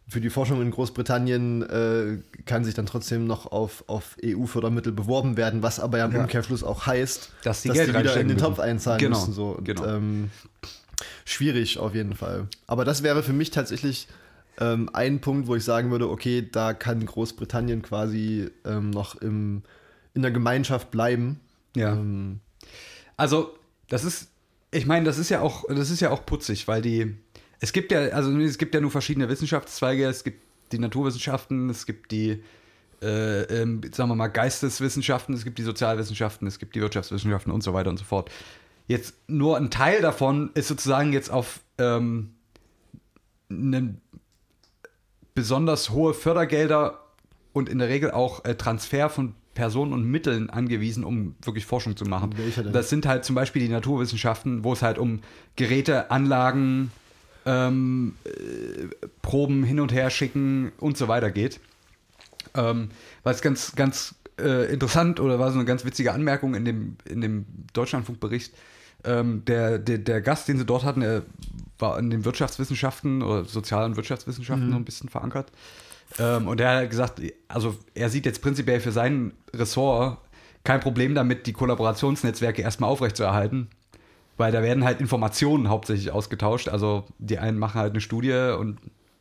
[0.08, 5.36] für die Forschung in Großbritannien äh, kann sich dann trotzdem noch auf, auf EU-Fördermittel beworben
[5.36, 6.22] werden, was aber ja im Ja.
[6.22, 9.32] Umkehrschluss auch heißt, Dass die dass Geld die wieder in den Topf einzahlen Genau, müssen.
[9.32, 9.50] So.
[9.56, 9.86] Und, genau.
[9.86, 10.30] ähm,
[11.24, 12.48] schwierig auf jeden Fall.
[12.66, 14.08] Aber das wäre für mich tatsächlich
[14.58, 19.62] ähm, ein Punkt, wo ich sagen würde, okay, da kann Großbritannien quasi ähm, noch im,
[20.14, 21.40] in der Gemeinschaft bleiben.
[21.76, 21.92] Ja.
[21.94, 22.40] Ähm,
[23.16, 23.54] Also,
[23.88, 24.30] das ist,
[24.70, 27.16] ich meine, das ist ja auch, das ist ja auch putzig, weil die,
[27.60, 31.84] es gibt ja, also es gibt ja nur verschiedene Wissenschaftszweige, es gibt die Naturwissenschaften, es
[31.84, 32.42] gibt die,
[33.02, 37.62] äh, ähm, sagen wir mal, Geisteswissenschaften, es gibt die Sozialwissenschaften, es gibt die Wirtschaftswissenschaften und
[37.62, 38.30] so weiter und so fort.
[38.86, 42.30] Jetzt nur ein Teil davon ist sozusagen jetzt auf ähm,
[43.50, 44.00] einen
[45.40, 46.98] besonders hohe Fördergelder
[47.54, 51.96] und in der Regel auch äh, Transfer von Personen und Mitteln angewiesen, um wirklich Forschung
[51.96, 52.34] zu machen.
[52.72, 55.20] Das sind halt zum Beispiel die Naturwissenschaften, wo es halt um
[55.56, 56.92] Geräte, Anlagen,
[57.46, 58.30] ähm, äh,
[59.22, 61.58] Proben hin und her schicken und so weiter geht.
[62.54, 62.90] Ähm,
[63.22, 67.22] was ganz, ganz äh, interessant oder war so eine ganz witzige Anmerkung in dem, in
[67.22, 68.52] dem Deutschlandfunkbericht.
[69.04, 71.22] Ähm, der, der, der Gast, den sie dort hatten, der
[71.78, 75.50] war in den Wirtschaftswissenschaften oder sozialen Wirtschaftswissenschaften so ein bisschen verankert.
[76.18, 80.18] Ähm, und er hat gesagt, also er sieht jetzt prinzipiell für sein Ressort
[80.64, 83.68] kein Problem damit, die Kollaborationsnetzwerke erstmal aufrechtzuerhalten,
[84.36, 86.68] weil da werden halt Informationen hauptsächlich ausgetauscht.
[86.68, 88.78] Also die einen machen halt eine Studie und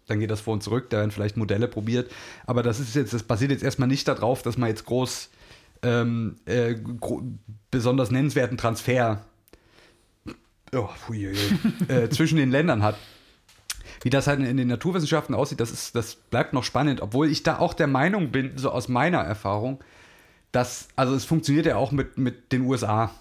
[0.08, 2.12] dann geht das vor und zurück, da werden vielleicht Modelle probiert.
[2.46, 5.30] Aber das ist jetzt, das basiert jetzt erstmal nicht darauf, dass man jetzt groß
[5.84, 7.22] ähm, äh, gro
[7.72, 9.24] besonders nennenswerten Transfer
[10.74, 11.34] oh, pfui,
[11.88, 12.96] äh, zwischen den Ländern hat.
[14.02, 17.44] Wie das halt in den Naturwissenschaften aussieht, das, ist, das bleibt noch spannend, obwohl ich
[17.44, 19.84] da auch der Meinung bin, so aus meiner Erfahrung,
[20.52, 23.12] dass, also es funktioniert ja auch mit, mit den USA,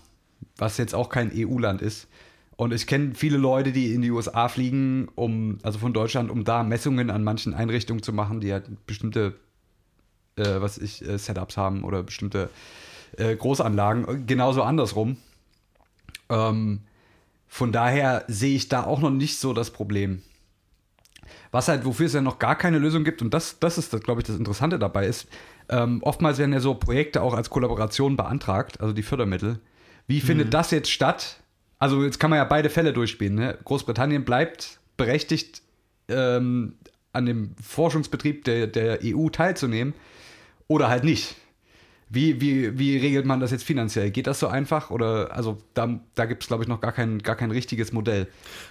[0.57, 2.09] was jetzt auch kein EU-Land ist.
[2.57, 6.45] Und ich kenne viele Leute, die in die USA fliegen, um, also von Deutschland, um
[6.45, 9.35] da Messungen an manchen Einrichtungen zu machen, die halt bestimmte,
[10.37, 12.51] äh, was ich, äh, Setups haben oder bestimmte
[13.17, 14.27] äh, Großanlagen.
[14.27, 15.19] Genauso andersrum.
[16.29, 16.81] Ähm,
[17.49, 20.23] von daher sehe ich da auch noch nicht so das Problem.
[21.51, 24.21] Was halt, wofür es ja noch gar keine Lösung gibt, und das, das ist, glaube
[24.21, 25.29] ich, das Interessante dabei ist,
[25.71, 29.59] ähm, oftmals werden ja so Projekte auch als Kollaboration beantragt, also die Fördermittel.
[30.07, 31.41] Wie findet das jetzt statt?
[31.79, 33.35] Also jetzt kann man ja beide Fälle durchspielen.
[33.35, 33.59] Ne?
[33.65, 35.63] Großbritannien bleibt berechtigt,
[36.09, 36.75] ähm,
[37.13, 39.95] an dem Forschungsbetrieb der, der EU teilzunehmen
[40.67, 41.37] oder halt nicht.
[42.11, 44.11] Wie, wie, wie regelt man das jetzt finanziell?
[44.11, 44.91] Geht das so einfach?
[44.91, 48.27] Oder also da, da gibt es, glaube ich, noch gar kein, gar kein richtiges Modell.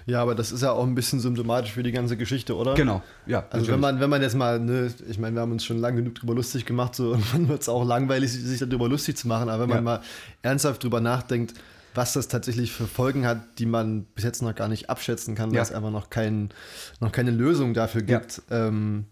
[0.08, 2.74] ja, aber das ist ja auch ein bisschen symptomatisch für die ganze Geschichte, oder?
[2.74, 3.40] Genau, ja.
[3.40, 3.70] Also natürlich.
[3.74, 6.16] wenn man, wenn man jetzt mal, ne, ich meine, wir haben uns schon lange genug
[6.16, 9.64] drüber lustig gemacht, so irgendwann wird es auch langweilig, sich darüber lustig zu machen, aber
[9.64, 9.82] wenn man Ja.
[9.84, 10.02] mal
[10.42, 11.54] ernsthaft drüber nachdenkt,
[11.94, 15.50] was das tatsächlich für Folgen hat, die man bis jetzt noch gar nicht abschätzen kann,
[15.50, 15.62] weil Ja.
[15.64, 16.50] es einfach noch, kein,
[17.00, 18.20] noch keine Lösung dafür Ja.
[18.20, 18.42] gibt.
[18.52, 19.06] Ähm,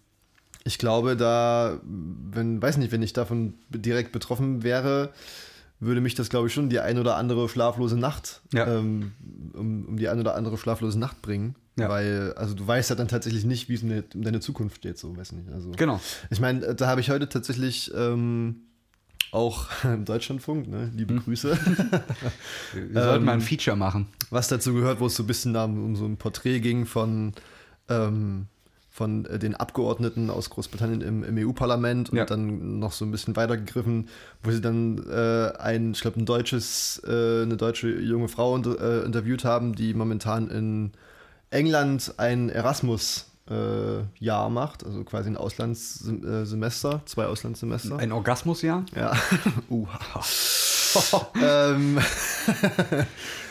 [0.65, 5.11] ich glaube, da, wenn, weiß nicht, wenn ich davon direkt betroffen wäre,
[5.79, 8.65] würde mich das, glaube ich, schon die ein oder andere schlaflose Nacht, Ja.
[8.67, 9.11] ähm,
[9.53, 11.55] um, um die ein oder andere schlaflose Nacht bringen.
[11.77, 11.89] Ja.
[11.89, 14.97] Weil, also du weißt ja dann tatsächlich nicht, wie es um deine- um Zukunft steht,
[14.97, 15.49] so, weiß nicht.
[15.51, 15.99] Also, Genau.
[16.29, 18.61] ich meine, da habe ich heute tatsächlich ähm,
[19.31, 21.23] auch im Deutschlandfunk, ne, liebe Hm.
[21.23, 21.57] Grüße,
[22.73, 24.07] Wir sollten mal ein Feature machen.
[24.29, 27.33] was dazu gehört, wo es so ein bisschen da um so ein Porträt ging von,
[27.89, 28.47] ähm,
[28.95, 32.23] von äh, den Abgeordneten aus Großbritannien im, im EU-Parlament und Ja.
[32.25, 34.07] dann noch so ein bisschen weitergegriffen,
[34.41, 38.79] wo sie dann äh, ein, ich glaube, ein deutsches, äh, eine deutsche junge Frau unter,
[38.79, 40.91] äh, interviewt haben, die momentan in
[41.49, 47.97] England ein Erasmus äh, Jahr macht, also quasi ein Auslandssemester, zwei Auslandssemester.
[47.97, 48.85] Ein Orgasmusjahr?
[48.95, 49.11] ja.
[49.69, 49.87] uh.
[51.41, 51.99] ähm,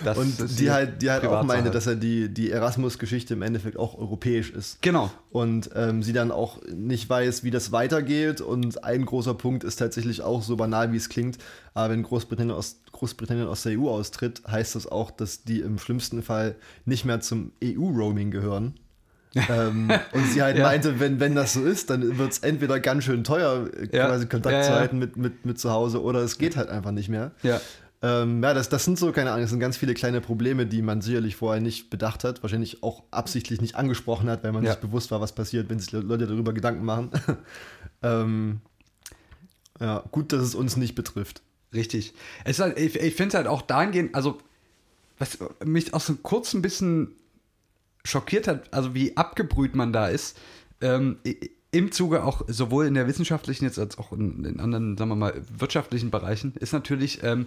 [0.16, 3.98] und die halt, die halt auch meine, dass er die, die Erasmus-Geschichte im Endeffekt auch
[3.98, 4.80] europäisch ist.
[4.82, 5.10] Genau.
[5.30, 8.40] Und ähm, sie dann auch nicht weiß, wie das weitergeht.
[8.40, 11.38] Und ein großer Punkt ist tatsächlich auch so banal, wie es klingt.
[11.74, 15.78] Aber wenn Großbritannien aus, Großbritannien aus der EU austritt, heißt das auch, dass die im
[15.78, 18.74] schlimmsten Fall nicht mehr zum EU-Roaming gehören.
[19.48, 20.64] Ähm, und sie halt Ja.
[20.64, 24.06] meinte, wenn, wenn das so ist, dann wird es entweder ganz schön teuer, Ja.
[24.08, 26.90] quasi Kontakt Ja, zu halten mit, mit, mit zu Hause, oder es geht halt einfach
[26.92, 27.32] nicht mehr.
[27.42, 27.60] Ja.
[28.02, 30.82] Ähm, ja, das, das sind so, keine Ahnung, das sind ganz viele kleine Probleme, die
[30.82, 34.74] man sicherlich vorher nicht bedacht hat, wahrscheinlich auch absichtlich nicht angesprochen hat, weil man sich
[34.76, 37.10] bewusst war, was passiert, wenn sich Le- Leute darüber Gedanken machen.
[38.02, 38.60] ähm,
[39.80, 41.42] ja, gut, dass es uns nicht betrifft.
[41.72, 42.12] Richtig.
[42.44, 44.38] Es ist halt, ich ich finde es halt auch dahingehend, also,
[45.18, 47.08] was mich auch so kurz ein bisschen
[48.04, 50.38] schockiert hat, also wie abgebrüht man da ist,
[50.80, 51.18] ähm,
[51.70, 55.16] im Zuge auch sowohl in der wissenschaftlichen jetzt als auch in, in anderen, sagen wir
[55.16, 57.46] mal, wirtschaftlichen Bereichen, ist natürlich, ähm,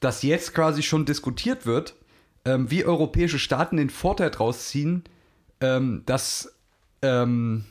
[0.00, 1.96] dass jetzt quasi schon diskutiert wird,
[2.44, 5.02] ähm, wie europäische Staaten den Vorteil draus ziehen,
[5.60, 6.54] ähm, dass
[7.02, 7.64] ähm,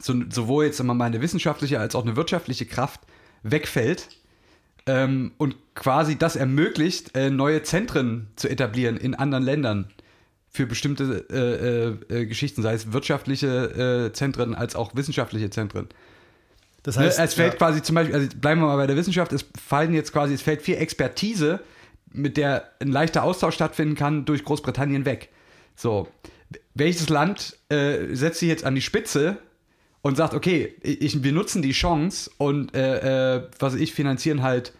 [0.00, 3.00] so, sowohl jetzt sagen wir mal eine wissenschaftliche als auch eine wirtschaftliche Kraft
[3.42, 4.08] wegfällt
[4.86, 9.88] ähm, und quasi das ermöglicht, äh, neue Zentren zu etablieren in anderen Ländern
[10.56, 15.88] für bestimmte äh, äh, äh, Geschichten, sei es wirtschaftliche äh, Zentren als auch wissenschaftliche Zentren.
[16.82, 18.96] Das Ne, heißt, es fällt ja, quasi zum Beispiel, also bleiben wir mal bei der
[18.96, 21.60] Wissenschaft, es fallen jetzt quasi, es fällt viel Expertise,
[22.12, 25.28] mit der ein leichter Austausch stattfinden kann, durch Großbritannien weg.
[25.74, 26.08] So,
[26.74, 29.36] welches Land äh, setzt sich jetzt an die Spitze
[30.00, 34.72] und sagt, okay, ich, wir nutzen die Chance und äh, was ich finanzieren halt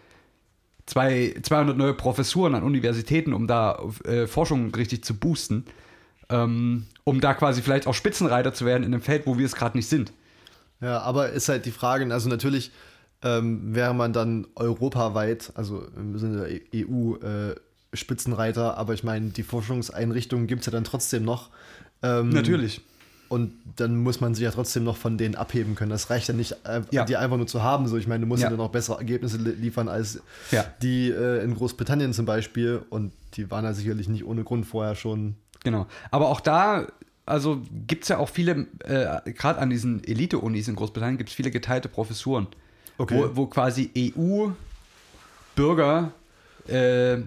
[0.87, 5.65] zwei, 200 neue Professuren an Universitäten, um da äh, Forschung richtig zu boosten,
[6.29, 9.55] ähm, um da quasi vielleicht auch Spitzenreiter zu werden in einem Feld, wo wir es
[9.55, 10.13] gerade nicht sind.
[10.81, 12.71] ja, aber ist halt die Frage, also natürlich
[13.23, 17.55] ähm, wäre man dann europaweit, also im Sinne der EU, äh,
[17.93, 21.51] Spitzenreiter, aber ich meine, die Forschungseinrichtungen gibt es ja dann trotzdem noch.
[22.03, 22.83] Ähm, Natürlich.
[23.29, 25.91] Und dann muss man sich ja trotzdem noch von denen abheben können.
[25.91, 27.05] Das reicht ja nicht, äh, Ja.
[27.05, 27.89] die einfach nur zu haben.
[27.89, 28.57] So, ich meine, du musst ja, Ja.
[28.57, 30.65] dann auch bessere Ergebnisse li liefern als Ja.
[30.83, 32.83] die äh, in Großbritannien zum Beispiel.
[32.91, 35.35] Und die waren ja sicherlich nicht ohne Grund vorher schon.
[35.65, 35.87] Genau.
[36.11, 36.87] Aber auch da,
[37.27, 41.35] also gibt es ja auch viele, äh, gerade an diesen Elite-Unis in Großbritannien, gibt es
[41.37, 42.47] viele geteilte Professuren.
[42.99, 43.17] Okay.
[43.19, 43.91] Wo, wo quasi
[45.57, 46.13] EU-Bürger,
[46.69, 47.19] äh,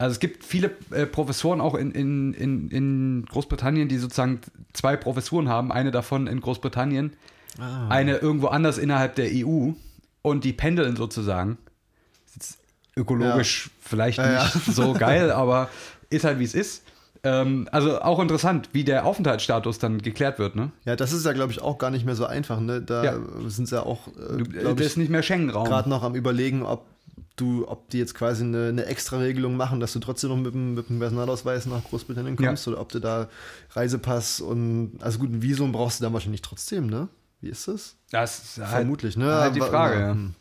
[0.00, 4.40] also es gibt viele äh, Professoren auch in, in, in, in Großbritannien, die sozusagen
[4.72, 5.70] zwei Professuren haben.
[5.72, 7.12] Eine davon in Großbritannien,
[7.58, 7.88] Ah.
[7.88, 9.70] eine irgendwo anders innerhalb der EU.
[10.22, 11.58] Und die pendeln sozusagen.
[12.26, 12.58] Ist jetzt
[12.96, 14.44] ökologisch vielleicht Ja, ja.
[14.44, 15.68] nicht so geil, aber
[16.10, 16.84] ist halt wie es ist.
[17.22, 20.70] Ähm, also auch interessant, wie der Aufenthaltsstatus dann geklärt wird, ne?
[20.84, 22.60] Ja, das ist ja, glaube ich, auch gar nicht mehr so einfach.
[22.60, 22.80] Ne?
[22.80, 23.18] Da Ja.
[23.46, 25.66] sind sie ja auch, äh, Du, das ich, ist nicht mehr Schengen-Raum.
[25.66, 26.86] gerade noch am Überlegen, ob
[27.40, 30.54] du, ob die jetzt quasi eine, eine extra Regelung machen, dass du trotzdem noch mit
[30.54, 32.72] dem, mit dem Personalausweis nach Großbritannien kommst Ja.
[32.72, 33.28] oder ob du da
[33.72, 37.08] Reisepass und also gut, ein Visum brauchst du dann wahrscheinlich trotzdem, ne?
[37.40, 37.96] Wie ist das?
[38.10, 39.32] Das ist halt, Vermutlich, ne?
[39.32, 40.10] Halt die Aber- Frage, ja.
[40.12, 40.34] hm.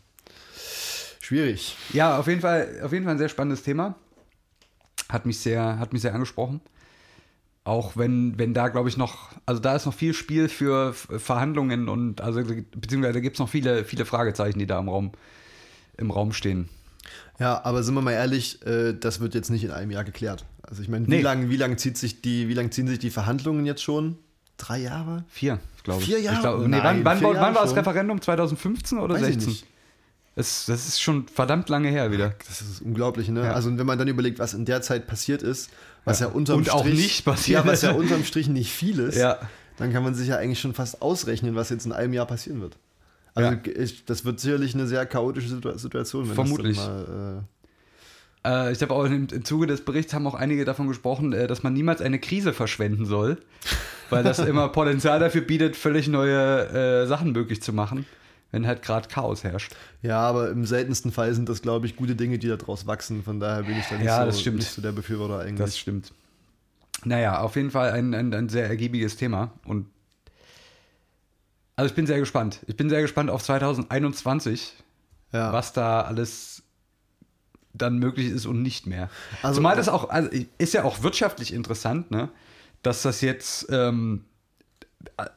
[1.21, 1.75] Schwierig.
[1.93, 3.95] Ja, auf jeden Fall, auf jeden Fall ein sehr spannendes Thema.
[5.09, 6.59] Hat mich sehr, hat mich sehr angesprochen.
[7.63, 11.87] Auch wenn, wenn da, glaube ich, noch, also da ist noch viel Spiel für Verhandlungen
[11.87, 15.11] und also beziehungsweise gibt es noch viele, viele Fragezeichen, die da im Raum,
[15.97, 16.67] im Raum stehen.
[17.39, 20.45] Ja, aber sind wir mal ehrlich, äh, das wird jetzt nicht in einem Jahr geklärt.
[20.61, 21.21] Also ich meine, wie Nee.
[21.21, 24.17] lange wie lang zieht sich die, wie lang ziehen sich die Verhandlungen jetzt schon?
[24.57, 25.23] Drei Jahre?
[25.29, 26.07] Vier, glaube ich.
[26.07, 26.35] Vier Jahre?
[26.35, 27.75] Ich glaub, nee, Nein, wann, wann, wann, Jahre war das.
[27.75, 28.21] Referendum?
[28.21, 29.41] 2015 oder Weiß 16?
[29.41, 29.65] ich nicht.
[30.35, 32.33] Das, das ist schon verdammt lange her wieder.
[32.47, 33.43] Das ist unglaublich, ne?
[33.43, 33.53] Ja.
[33.53, 35.69] Also wenn man dann überlegt, was in der Zeit passiert ist,
[36.05, 38.99] was ja, unterm Und auch Strich, nicht passiert Ja, was ja unterm Strich nicht viel
[38.99, 39.37] ist, Ja.
[39.77, 42.61] dann kann man sich ja eigentlich schon fast ausrechnen, was jetzt in einem Jahr passieren
[42.61, 42.77] wird.
[43.39, 43.81] Also Ja.
[43.83, 46.77] ich, das wird sicherlich eine sehr chaotische Situ- Situation, wenn Vermutlich.
[46.77, 47.43] das mal,
[48.45, 51.45] Äh, ich habe auch im, im Zuge des Berichts haben auch einige davon gesprochen, äh,
[51.47, 53.37] dass man niemals eine Krise verschwenden soll,
[54.09, 56.67] weil das immer Potenzial dafür bietet, völlig neue
[57.03, 58.05] äh, Sachen möglich zu machen,
[58.51, 59.73] wenn halt gerade Chaos herrscht.
[60.03, 63.23] äh, ja, aber im seltensten Fall sind das, glaube ich, gute Dinge, die daraus wachsen.
[63.23, 65.57] Von daher bin ich da nicht, Ja, so, nicht so der Befürworter eigentlich.
[65.59, 66.13] Das stimmt.
[67.03, 69.85] Naja, auf jeden Fall ein, ein, ein sehr ergiebiges Thema und
[71.79, 72.59] also ich bin sehr gespannt.
[72.67, 74.73] Ich bin sehr gespannt auf 2021,
[75.31, 75.53] ja.
[75.53, 76.61] was da alles
[77.73, 79.09] dann möglich ist und nicht mehr.
[79.41, 82.27] Also- Zumal das auch, also ist ja auch wirtschaftlich interessant, ne?
[82.83, 84.25] dass das jetzt, ähm,
[85.15, 85.27] äh,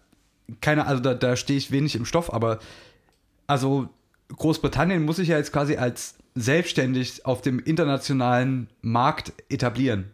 [0.61, 2.59] keine, also da, da stehe ich wenig im Stoff, aber
[3.47, 3.89] also
[4.37, 10.11] Großbritannien muss sich ja jetzt quasi als selbstständig auf dem internationalen Markt etablieren.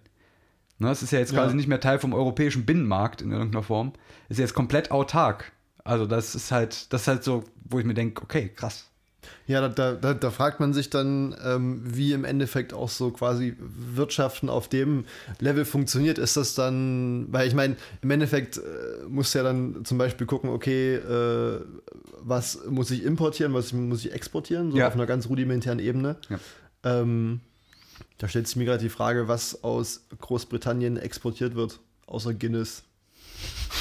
[0.78, 1.42] Ne, es ist ja jetzt Ja.
[1.42, 3.94] quasi nicht mehr Teil vom europäischen Binnenmarkt in irgendeiner Form.
[4.28, 5.52] Ist jetzt komplett autark.
[5.88, 8.84] Also das ist halt, das ist halt so, wo ich mir denke, okay, krass.
[9.46, 13.56] Ja, da, da, da, fragt man sich dann, ähm, wie im Endeffekt auch so quasi
[13.58, 15.06] Wirtschaften auf dem
[15.40, 16.18] Level funktioniert.
[16.18, 18.60] Ist das dann, weil ich meine, im Endeffekt äh,
[19.08, 21.60] muss ja dann zum Beispiel gucken, okay, äh,
[22.20, 24.88] was muss ich importieren, was muss ich exportieren, so Ja.
[24.88, 26.16] auf einer ganz rudimentären Ebene.
[26.28, 26.38] Ja.
[26.84, 27.40] Ähm,
[28.18, 32.84] da stellt sich mir gerade die Frage, was aus Großbritannien exportiert wird, außer Guinness.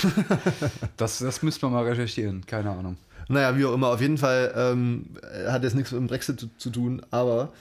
[0.98, 2.98] Das, das müsste man mal recherchieren, keine Ahnung.
[3.30, 5.18] Naja, wie auch immer, auf jeden Fall ähm,
[5.48, 7.52] hat jetzt nichts mit dem Brexit zu, zu tun, aber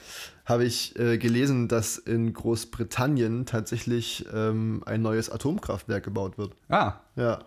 [0.45, 6.53] habe ich äh, gelesen, dass in Großbritannien tatsächlich ähm, ein neues Atomkraftwerk gebaut wird.
[6.69, 7.39] Ah, Ja.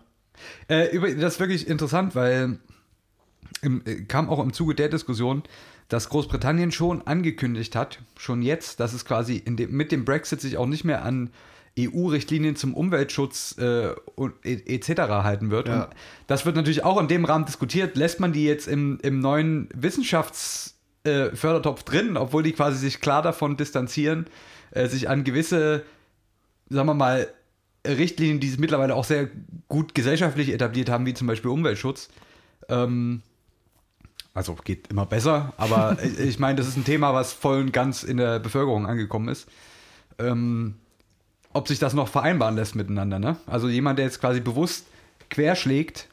[0.69, 2.57] Äh, über, das ist wirklich interessant, weil
[3.61, 5.43] im, äh, kam auch im Zuge der Diskussion,
[5.89, 10.57] dass Großbritannien schon angekündigt hat, schon jetzt, dass es quasi dem, mit dem Brexit sich
[10.57, 11.31] auch nicht mehr an
[11.79, 13.89] EU-Richtlinien zum Umweltschutz äh,
[14.43, 14.89] e- etc.
[15.23, 15.67] halten wird.
[15.67, 15.83] Ja.
[15.85, 15.93] Und
[16.27, 17.95] das wird natürlich auch in dem Rahmen diskutiert.
[17.95, 23.21] Lässt man die jetzt im, im neuen Wissenschaftsfördertopf äh, drin, obwohl die quasi sich klar
[23.21, 24.25] davon distanzieren,
[24.71, 25.83] äh, sich an gewisse,
[26.69, 27.27] sagen wir mal,
[27.87, 29.29] Richtlinien, die es mittlerweile auch sehr
[29.67, 32.09] gut gesellschaftlich etabliert haben, wie zum Beispiel Umweltschutz.
[32.69, 33.21] Ähm,
[34.33, 38.03] also geht immer besser, aber ich meine, das ist ein Thema, was voll und ganz
[38.03, 39.47] in der Bevölkerung angekommen ist.
[40.19, 40.75] Ähm,
[41.53, 43.37] ob sich das noch vereinbaren lässt miteinander, ne?
[43.45, 44.85] Also jemand, der jetzt quasi bewusst
[45.29, 46.07] querschlägt,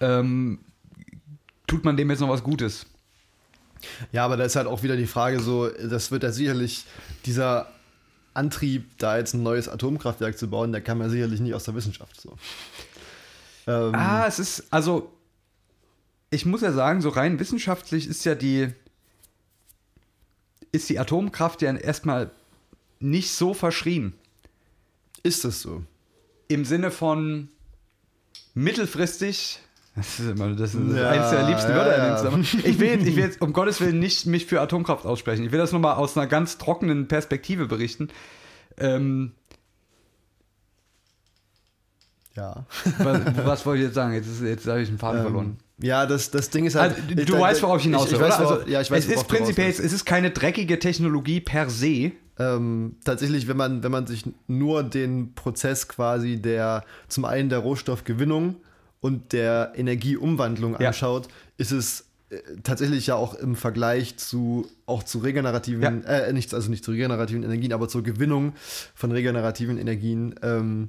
[0.00, 0.60] ähm,
[1.66, 2.86] tut man dem jetzt noch was Gutes.
[4.12, 6.84] Ja, aber da ist halt auch wieder die Frage so, das wird ja sicherlich
[7.26, 7.70] dieser
[8.32, 11.74] Antrieb, da jetzt ein neues Atomkraftwerk zu bauen, der kam ja sicherlich nicht aus der
[11.74, 12.20] Wissenschaft.
[12.20, 12.36] So.
[13.66, 15.12] Ähm, Ah, es ist, also,
[16.30, 18.72] ich muss ja sagen, so rein wissenschaftlich ist ja die,
[20.72, 22.30] ist die Atomkraft ja erstmal
[22.98, 24.14] nicht so verschrien.
[25.24, 25.82] Ist es so?
[26.46, 27.48] Im Sinne von
[28.54, 29.58] mittelfristig,
[29.96, 32.04] das ist immer das ist Ja, eins der liebsten ja, Wörter ja.
[32.04, 32.60] in dem Zusammenhang.
[32.64, 35.44] Ich will, jetzt, ich will jetzt um Gottes Willen nicht mich für Atomkraft aussprechen.
[35.44, 38.08] Ich will das nur mal aus einer ganz trockenen Perspektive berichten.
[38.78, 39.32] Ähm,
[42.36, 42.66] Ja.
[42.98, 44.12] was, was wollte ich jetzt sagen?
[44.12, 45.56] Jetzt, ist- jetzt habe ich den Faden verloren.
[45.78, 46.96] Ja, das, das Ding ist halt.
[46.96, 48.80] Also, ich- du da- weißt, worauf ich hinaus will, ich, ich weiß, worauf- Also, ja,
[48.80, 52.12] ich weiß, es ist prinzipiell, es ist keine dreckige Technologie per se.
[52.38, 57.60] Ähm, tatsächlich, wenn man, wenn man sich nur den Prozess quasi der zum einen der
[57.60, 58.56] Rohstoffgewinnung
[59.00, 60.88] und der Energieumwandlung Ja.
[60.88, 66.52] anschaut, ist es äh, tatsächlich ja auch im Vergleich zu auch zu regenerativen, äh, nicht,
[66.54, 68.54] also nicht zu regenerativen Energien, aber zur Gewinnung
[68.94, 70.88] von regenerativen Energien ähm,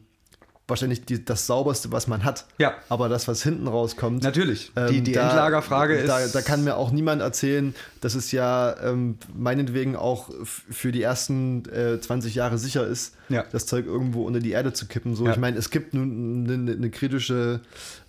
[0.68, 2.46] wahrscheinlich die, das sauberste, was man hat.
[2.58, 2.74] Ja.
[2.90, 4.72] Aber das, was hinten rauskommt, Natürlich.
[4.76, 6.34] die ähm, die da- Endlagerfrage da, ist.
[6.34, 11.64] Da kann mir auch niemand erzählen, dass es ja ähm, meinetwegen auch für die ersten
[11.70, 13.44] äh, 20 Jahre sicher ist, Ja.
[13.52, 15.16] das Zeug irgendwo unter die Erde zu kippen.
[15.16, 15.34] So, Ja.
[15.34, 17.60] ich meine, es gibt nun eine, eine kritische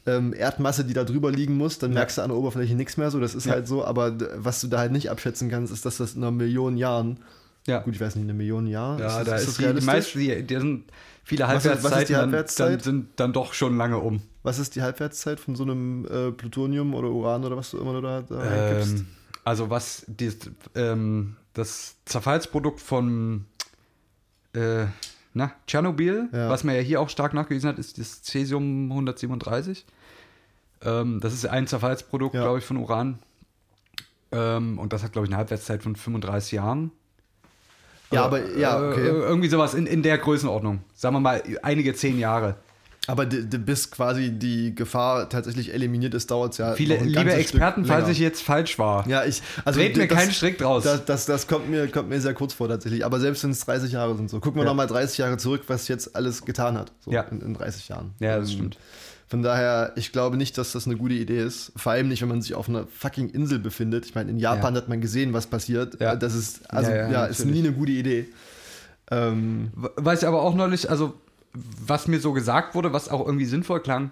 [0.06, 3.10] ähm, Erdmasse, die da drüber liegen muss, dann merkst du an der Oberfläche nichts mehr.
[3.10, 3.84] So, das ist halt so.
[3.84, 7.18] Aber was du da halt nicht abschätzen kannst, ist, dass das in einer Million Jahren,
[7.66, 7.80] ja.
[7.80, 9.62] gut, ich weiß nicht, eine Million Jahre, Ja, ist, da das- ist, ist das die,
[9.62, 9.86] die realistisch?
[9.94, 10.84] meisten, die, die sind
[11.26, 12.72] viele Halbwertszeiten, Halbwertszeit?
[12.72, 14.22] dann sind dann doch schon lange um.
[14.42, 18.00] Was ist die Halbwertszeit von so einem äh, Plutonium oder Uran oder was du immer
[18.00, 18.98] da, da reingibst?
[18.98, 19.06] Ähm,
[19.44, 20.32] also was die,
[20.76, 23.44] ähm, das Zerfallsprodukt von
[24.54, 24.86] äh,
[25.34, 26.48] na, Tschernobyl, Ja.
[26.48, 29.84] was man ja hier auch stark nachgewiesen hat, ist das Cäsium 137.
[30.82, 32.42] Ähm, das ist ein Zerfallsprodukt, Ja.
[32.42, 33.18] glaube ich, von Uran.
[34.32, 36.90] Ähm, und das hat, glaube ich, eine Halbwertszeit von 35 Jahren.
[38.12, 39.06] Ja, aber ja, Äh, okay.
[39.06, 40.80] irgendwie sowas in, in der Größenordnung.
[40.94, 42.56] Sagen wir mal, einige zehn Jahre.
[43.08, 46.72] Aber bis quasi die Gefahr tatsächlich eliminiert ist, dauert es ja.
[46.74, 49.42] Viele, liebe Experten, falls ich jetzt falsch war, Ja, ich.
[49.64, 50.82] Also dreht mir das- keinen Strick draus.
[50.84, 53.04] Das, das, das kommt, mir, kommt mir sehr kurz vor tatsächlich.
[53.04, 54.40] Aber selbst wenn es 30 Jahre sind, so.
[54.40, 54.70] Gucken wir Ja.
[54.70, 56.90] noch mal 30 Jahre zurück, was jetzt alles getan hat.
[57.00, 57.22] So Ja.
[57.22, 58.12] in, in 30 Jahren.
[58.18, 58.78] Ja, das Ähm, stimmt.
[59.28, 61.72] Von daher, ich glaube nicht, dass das eine gute Idee ist.
[61.74, 64.04] Vor allem nicht, wenn man sich auf einer fucking Insel befindet.
[64.06, 64.80] Ich meine, in Japan Ja.
[64.80, 66.00] hat man gesehen, was passiert.
[66.00, 66.14] Ja.
[66.14, 68.28] Das ist, also, Ja, ja, ist nie eine gute Idee.
[69.10, 71.14] Ähm, Was ich aber auch neulich, also
[71.80, 74.10] was mir so gesagt wurde, was auch irgendwie sinnvoll klang,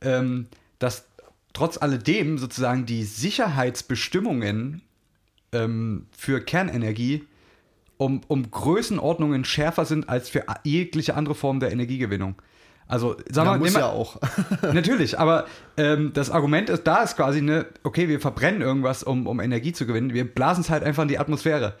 [0.00, 0.46] ähm,
[0.78, 1.06] dass
[1.52, 4.82] trotz alledem sozusagen die Sicherheitsbestimmungen
[5.52, 7.24] ähm, für Kernenergie
[7.96, 12.34] um, um Größenordnungen schärfer sind als für jegliche andere Form der Energiegewinnung.
[12.86, 14.20] Also, sagen ja, wir muss nehmen ja auch.
[14.74, 19.26] Natürlich, aber ähm, das Argument ist, da ist quasi eine, okay, wir verbrennen irgendwas, um,
[19.26, 21.74] um Energie zu gewinnen, wir blasen es halt einfach in die Atmosphäre.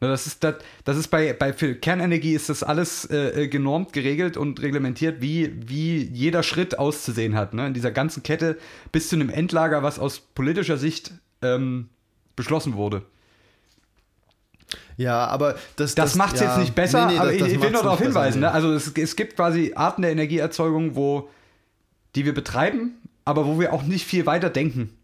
[0.00, 3.48] Ne, Das ist, das, das ist bei, bei für Kernenergie ist das alles äh, äh,
[3.48, 7.52] genormt, geregelt und reglementiert, wie, wie jeder Schritt auszusehen hat.
[7.54, 7.66] Ne?
[7.66, 8.58] In dieser ganzen Kette
[8.92, 11.88] bis zu einem Endlager, was aus politischer Sicht ähm,
[12.36, 13.02] beschlossen wurde.
[14.96, 15.94] Ja, aber das.
[15.94, 17.70] Das, macht es ja, jetzt nicht besser, nee, nee, aber das- das ich, ich will
[17.70, 18.40] nur darauf hinweisen.
[18.40, 18.50] Ne?
[18.50, 21.28] Also es, es gibt quasi Arten der Energieerzeugung, wo
[22.14, 22.94] die wir betreiben,
[23.24, 24.97] aber wo wir auch nicht viel weiter denken.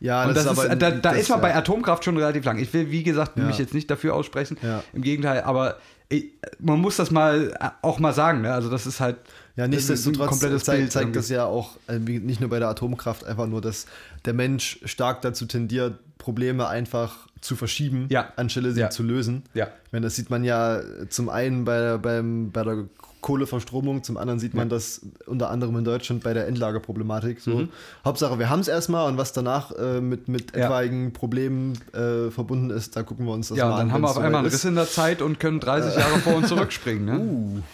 [0.00, 1.42] Ja, Und das ist, aber- da, da das- ist man ja.
[1.42, 2.58] bei Atomkraft schon relativ lang.
[2.58, 3.44] Ich will, wie gesagt, Ja.
[3.44, 4.56] mich jetzt nicht dafür aussprechen.
[4.62, 4.82] Ja.
[4.94, 5.76] Im Gegenteil, aber
[6.08, 6.26] ich,
[6.58, 8.40] man muss das mal auch mal sagen.
[8.40, 8.52] Ne?
[8.52, 9.16] Also das ist halt
[9.56, 12.58] Ja, das nichtsdestotrotz komplettes zeigt, Bild zeigt das ja auch, äh, wie- nicht nur bei
[12.58, 13.86] der Atomkraft, einfach nur, dass
[14.24, 18.32] der Mensch stark dazu tendiert, Probleme einfach zu verschieben, Ja.
[18.36, 18.90] anstelle sie Ja.
[18.90, 19.42] zu lösen.
[19.54, 19.68] Ja.
[19.86, 20.80] Ich meine, das sieht man ja
[21.10, 22.84] zum einen bei, beim, bei der
[23.20, 27.40] Kohleverstromung, zum anderen sieht man das unter anderem in Deutschland bei der Endlagerproblematik.
[27.40, 27.68] So.
[28.04, 30.58] Hauptsache, wir haben es erstmal und was danach äh, mit, mit Mhm.
[30.60, 30.66] Ja.
[30.66, 33.78] etwaigen Problemen äh, verbunden ist, da gucken wir uns das Ja, mal an.
[33.78, 36.34] dann haben wir auf einmal einen Riss in der Zeit und können 30 Jahre vor
[36.36, 37.04] uns zurückspringen.
[37.04, 37.62] Ne?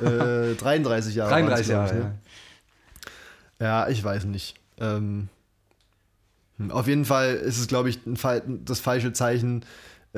[0.00, 1.30] Äh, 33 Jahre.
[1.30, 3.66] 33 waren's, glaub Jahre, ich, ne?
[3.66, 4.54] Ja, ich weiß nicht.
[4.78, 5.28] Ähm,
[6.58, 8.16] hm, auf jeden Fall ist es, glaube ich, ein,
[8.64, 9.64] das falsche Zeichen, äh,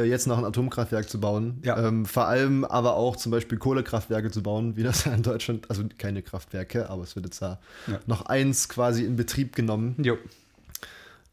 [0.05, 1.59] jetzt noch ein Atomkraftwerk zu bauen.
[1.65, 1.77] Ja.
[1.87, 5.71] Ähm, vor allem aber auch zum Beispiel Kohlekraftwerke zu bauen, wie das ja in Deutschland,
[5.71, 7.99] also keine Kraftwerke, aber es wird jetzt da Ja.
[8.07, 9.95] noch eins quasi in Betrieb genommen.
[10.03, 10.17] Jo.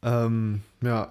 [0.02, 1.08] Ähm, ja,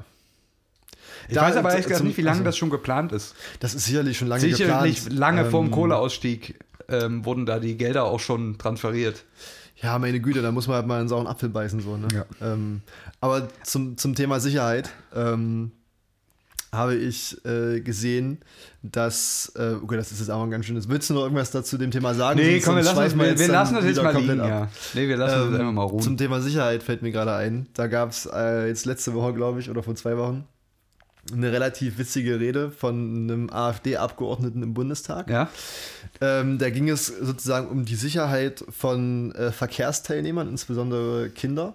[1.27, 3.35] Ich Da- weiß aber ehrlich gesagt nicht, wie lange also- das schon geplant ist.
[3.59, 5.19] das ist sicherlich schon lange Sicherlich geplant.
[5.19, 9.23] lange vor dem Ähm, Kohleausstieg ähm, wurden da die Gelder auch schon transferiert.
[9.81, 11.79] Ja, meine Güte, da muss man halt mal einen sauren Apfel beißen.
[11.81, 12.07] So, ne?
[12.13, 12.25] Ja.
[12.41, 12.81] ähm,
[13.21, 15.71] aber zum, zum Thema Sicherheit ähm,
[16.75, 18.39] habe ich äh, gesehen,
[18.83, 20.87] dass, äh, okay, das ist jetzt auch ein ganz schönes.
[20.89, 22.39] Willst du noch irgendwas dazu dem Thema sagen?
[22.39, 24.37] Nee, komm, wir lassen, das, wir, wir lassen das jetzt mal liegen.
[24.37, 24.69] Ja.
[24.93, 26.01] Nee, wir lassen das Ähm, einfach mal ruhen.
[26.01, 27.67] Zum Thema Sicherheit fällt mir gerade ein.
[27.73, 30.45] Da gab es äh, jetzt letzte Woche, glaube ich, oder vor zwei Wochen,
[31.33, 35.29] eine relativ witzige Rede von einem AfD-Abgeordneten im Bundestag.
[35.29, 35.49] ja?
[36.21, 41.73] Ähm, da ging es sozusagen um die Sicherheit von äh, Verkehrsteilnehmern, insbesondere Kinder.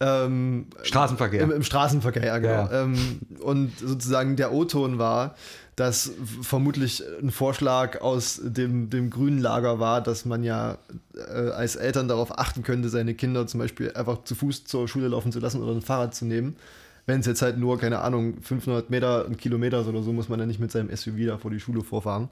[0.00, 1.42] Ähm, Straßenverkehr.
[1.42, 2.52] Im, Im Straßenverkehr, ja, genau.
[2.52, 2.82] Ja.
[2.82, 5.34] Ähm, und sozusagen der O-Ton war,
[5.76, 6.10] dass
[6.42, 10.78] vermutlich ein Vorschlag aus dem, dem grünen Lager war, dass man ja
[11.14, 15.08] äh, als Eltern darauf achten könnte, seine Kinder zum Beispiel einfach zu Fuß zur Schule
[15.08, 16.56] laufen zu lassen oder ein Fahrrad zu nehmen.
[17.04, 20.40] Wenn es jetzt halt nur, keine Ahnung, 500 Meter, ein Kilometer oder so, muss man
[20.40, 22.28] ja nicht mit seinem SUV da vor die Schule vorfahren.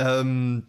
[0.00, 0.64] Ähm,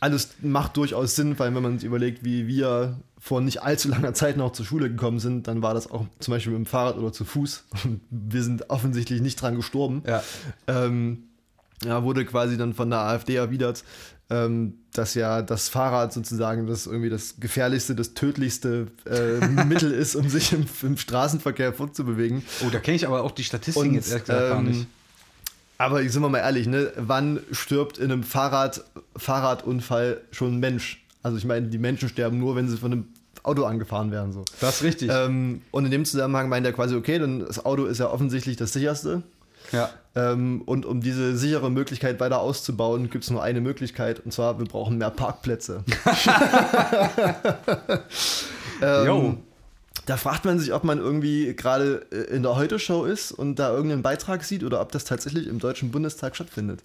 [0.00, 4.14] alles macht durchaus Sinn, weil wenn man sich überlegt, wie wir vor nicht allzu langer
[4.14, 6.96] Zeit noch zur Schule gekommen sind, dann war das auch zum Beispiel mit dem Fahrrad
[6.96, 7.64] oder zu Fuß.
[7.84, 10.02] Und wir sind offensichtlich nicht dran gestorben.
[10.06, 10.22] Ja.
[10.66, 11.24] Ähm,
[11.84, 13.84] ja, wurde quasi dann von der AfD erwidert,
[14.30, 20.16] ähm, dass ja das Fahrrad sozusagen das irgendwie das gefährlichste, das tödlichste äh, Mittel ist,
[20.16, 22.42] um sich im, im Straßenverkehr fortzubewegen.
[22.64, 24.86] Oh, da kenne ich aber auch die Statistiken Und, jetzt ehrlich gesagt gar ähm, nicht.
[25.78, 26.92] Aber sind wir mal ehrlich, ne?
[26.96, 28.82] wann stirbt in einem Fahrrad,
[29.16, 31.04] Fahrradunfall schon ein Mensch?
[31.22, 33.06] Also ich meine, die Menschen sterben nur, wenn sie von einem
[33.44, 34.32] Auto angefahren werden.
[34.32, 34.44] So.
[34.60, 35.10] Das ist richtig.
[35.12, 38.56] Ähm, und in dem Zusammenhang meint er quasi, okay, dann das Auto ist ja offensichtlich
[38.56, 39.22] das sicherste.
[39.72, 39.90] ja.
[40.16, 44.58] Ähm, und um diese sichere Möglichkeit weiter auszubauen, gibt es nur eine Möglichkeit, und zwar,
[44.58, 45.84] wir brauchen mehr Parkplätze.
[48.82, 49.38] ähm.
[50.08, 53.70] Da fragt man sich, ob man irgendwie gerade äh, in der Heute-Show ist und da
[53.72, 56.80] irgendeinen Beitrag sieht oder ob das tatsächlich im Deutschen Bundestag stattfindet.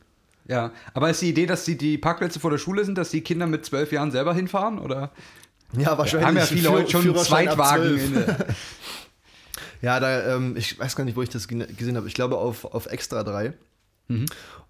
[0.45, 3.21] Ja, aber ist die Idee, dass die, die Parkplätze vor der Schule sind, dass die
[3.21, 4.77] Kinder mit zwölf Jahren selber hinfahren?
[4.77, 5.11] Oder
[5.77, 6.27] Ja, wahrscheinlich.
[6.27, 7.83] haben ja viele heute schon einen Zweitwagen?
[7.97, 8.03] 12.
[8.05, 8.45] In, der-
[9.81, 12.07] Ja, da, ähm, ich weiß gar nicht, wo ich das gesehen habe.
[12.07, 13.53] Ich glaube auf, auf Extra 3.
[14.09, 14.25] Mhm.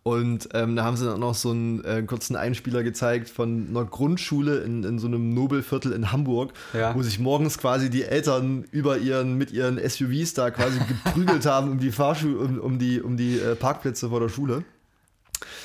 [0.05, 3.85] Und ähm, da haben sie dann noch so einen äh, kurzen Einspieler gezeigt von einer
[3.85, 6.93] Grundschule in, in so einem Nobelviertel in Hamburg, Ja.
[6.93, 11.71] wo sich morgens quasi die Eltern über ihren, mit ihren SUVs da quasi geprügelt haben
[11.71, 14.65] um die Fahrschu um, um die, um die äh, Parkplätze vor der Schule.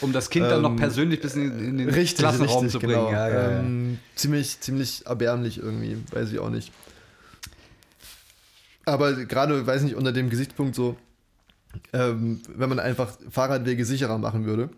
[0.01, 2.79] um das Kind dann noch Ähm, persönlich bis in, in den Richtig, Klassenraum richtig, zu
[2.79, 2.93] bringen.
[3.07, 3.11] genau.
[3.11, 3.59] Ja, ja.
[3.59, 6.71] Ähm, ziemlich, ziemlich erbärmlich irgendwie, weiß ich auch nicht.
[8.85, 10.97] Aber gerade, weiß nicht, unter dem Gesichtspunkt so,
[11.93, 14.69] ähm, wenn man einfach Fahrradwege sicherer machen würde,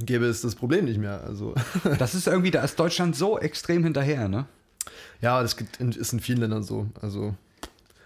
[0.00, 1.22] gäbe es das Problem nicht mehr.
[1.26, 1.54] Also,
[1.98, 4.46] Das ist irgendwie, da ist Deutschland so extrem hinterher, ne?
[5.20, 6.86] ja, das ist in vielen Ländern so.
[7.00, 7.34] Also,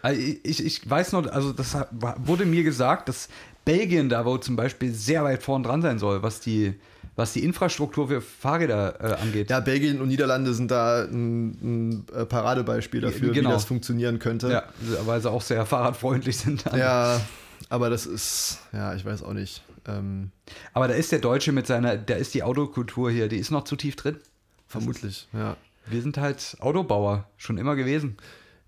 [0.02, 1.76] Also ich, ich weiß noch, also das
[2.18, 3.28] wurde mir gesagt, dass
[3.64, 6.74] Belgien da wohl zum Beispiel sehr weit vorn dran sein soll, was die,
[7.16, 9.48] was die Infrastruktur für Fahrräder äh, angeht.
[9.50, 13.48] ja, Belgien und Niederlande sind da ein, ein äh, Paradebeispiel dafür, Genau.
[13.48, 14.50] wie das funktionieren könnte.
[14.52, 14.64] Ja,
[15.06, 16.66] weil sie auch sehr fahrradfreundlich sind.
[16.66, 16.78] dann.
[16.78, 17.20] ja,
[17.68, 19.62] aber das ist, ja, ich weiß auch nicht.
[19.86, 20.30] Ähm,
[20.72, 23.64] Aber da ist der Deutsche mit seiner, da ist die Autokultur hier, die ist noch
[23.64, 24.16] zu tief drin.
[24.68, 25.56] vermutlich, ja.
[25.88, 28.16] Wir sind halt Autobauer, schon immer gewesen.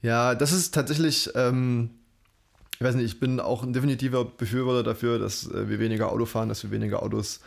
[0.03, 1.91] Ja, das ist tatsächlich ähm,
[2.79, 6.27] ich weiß nicht, ich bin auch ein definitiver Befürworter dafür, dass äh, wir weniger Auto
[6.27, 7.41] fahren, dass wir weniger Autos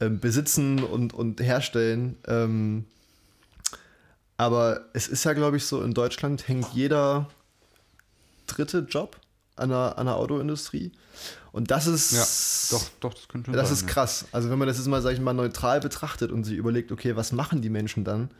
[0.00, 2.16] ähm, besitzen und, und herstellen.
[2.26, 2.86] Ähm,
[4.38, 7.28] aber es ist ja, glaube ich, so, in Deutschland hängt jeder
[8.46, 9.20] dritte Job
[9.60, 10.92] an der, an der Autoindustrie.
[11.52, 12.12] Und das ist.
[12.70, 13.88] Ja, doch, doch, das könnte Das sein, ist ja.
[13.88, 14.26] krass.
[14.32, 17.16] Also, wenn man das jetzt mal, sag ich mal, neutral betrachtet und sich überlegt, okay,
[17.16, 18.30] was machen die Menschen dann?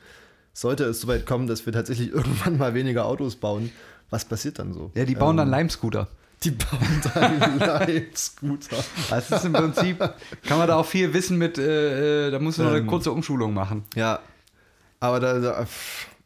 [0.52, 3.70] Sollte es soweit kommen, dass wir tatsächlich irgendwann mal weniger Autos bauen,
[4.10, 4.90] was passiert dann so?
[4.94, 6.08] Ja, die bauen dann Ähm, Lime-Scooter.
[6.44, 8.76] Die bauen dann Leitscooter.
[9.10, 9.98] Das ist im Prinzip,
[10.46, 12.86] kann man da auch viel wissen mit, äh, äh, da musst du nur eine Ähm.
[12.86, 13.84] kurze Umschulung machen.
[13.96, 14.20] Ja,
[15.00, 15.66] aber da, da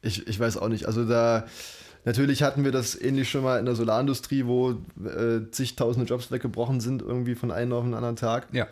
[0.03, 0.85] ich, ich weiß auch nicht.
[0.87, 1.47] Also da,
[2.05, 4.73] natürlich hatten wir das ähnlich schon mal in der Solarindustrie, wo
[5.05, 8.49] äh, zigtausende Jobs weggebrochen sind, irgendwie von einem auf den anderen Tag.
[8.53, 8.67] Ja.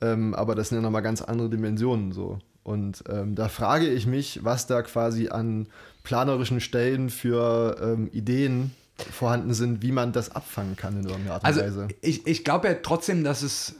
[0.00, 2.38] Ähm, aber das sind ja nochmal ganz andere Dimensionen so.
[2.62, 5.68] Und ähm, da frage ich mich, was da quasi an
[6.02, 8.72] planerischen Stellen für ähm, Ideen
[9.12, 11.88] vorhanden sind, wie man das abfangen kann in irgendeiner Art und Also Weise.
[12.00, 13.76] ich, ich glaube ja trotzdem, dass es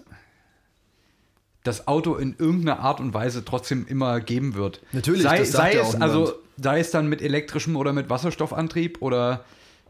[1.64, 4.82] das Auto in irgendeiner Art und Weise trotzdem immer geben wird.
[4.92, 6.34] Natürlich, sei, das sagt sei ja es also.
[6.61, 9.44] Sei es dann mit elektrischem oder mit Wasserstoffantrieb oder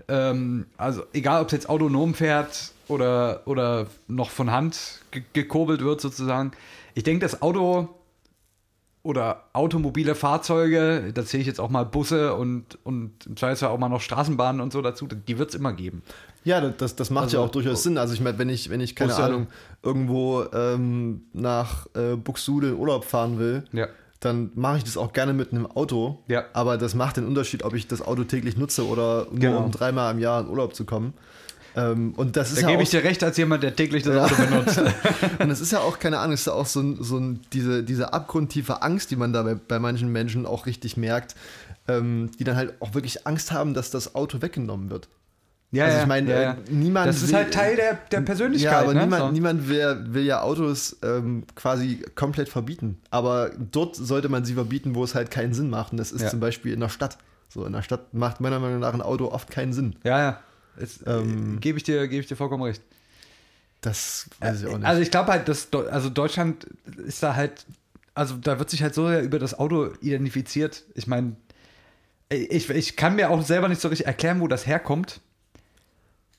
[0.09, 5.81] ähm, also egal, ob es jetzt autonom fährt oder oder noch von Hand ge gekurbelt
[5.83, 6.53] wird sozusagen.
[6.95, 7.89] Ich denke, das Auto
[9.03, 13.79] oder automobile Fahrzeuge, da zähle ich jetzt auch mal Busse und, und im Zweifelsfall auch
[13.79, 16.03] mal noch Straßenbahnen und so dazu, die wird es immer geben.
[16.43, 17.99] Ja, das- das, macht Also- ja auch durchaus Sinn.
[17.99, 19.23] Also ich meine, wenn ich, wenn ich, keine Busse.
[19.25, 19.47] Ahnung,
[19.85, 23.87] irgendwo ähm, nach äh, Buxtehude in Urlaub fahren will, Ja.
[24.27, 26.23] Dann mache ich das auch gerne mit einem Auto.
[26.29, 26.45] Ja.
[26.53, 29.65] Aber das macht den Unterschied, ob ich das Auto täglich nutze oder nur Genau.
[29.65, 31.15] um dreimal im Jahr in Urlaub zu kommen.
[31.77, 34.17] Ähm, und das ist Da ja gebe ich dir recht als jemand, der täglich das
[34.17, 34.79] Auto benutzt.
[35.39, 37.21] und das ist ja auch, keine Ahnung, ist ja auch so, so
[37.53, 41.35] diese, diese abgrundtiefe Angst, die man da bei, bei manchen Menschen auch richtig merkt,
[41.87, 45.09] ähm, die dann halt auch wirklich Angst haben, dass das Auto weggenommen wird.
[45.73, 46.57] Ja, Also ich meine, ja, äh, ja.
[46.71, 48.73] niemand Das ist will- halt Teil der, der Persönlichkeit.
[48.73, 49.01] Ja, aber ne?
[49.03, 49.31] niemand, so.
[49.33, 52.99] niemand will, will ja Autos ähm, quasi komplett verbieten.
[53.11, 55.93] Aber dort sollte man sie verbieten, wo es halt keinen Sinn macht.
[55.93, 56.29] Und das ist Ja.
[56.31, 57.19] zum Beispiel in der Stadt.
[57.49, 59.97] So, in der Stadt macht meiner Meinung nach ein Auto oft keinen Sinn.
[60.05, 60.41] Ja, ja.
[61.07, 62.83] Ähm, Gebe ich, dir- gebe ich dir vollkommen recht.
[63.81, 64.87] Das weiß ich auch nicht.
[64.87, 66.65] Also ich glaube halt, dass also Deutschland
[67.07, 67.67] ist da halt,
[68.15, 70.85] also da wird sich halt so sehr über das Auto identifiziert.
[70.95, 71.37] Ich meine,
[72.29, 75.21] ich, ich kann mir auch selber nicht so richtig erklären, wo das herkommt.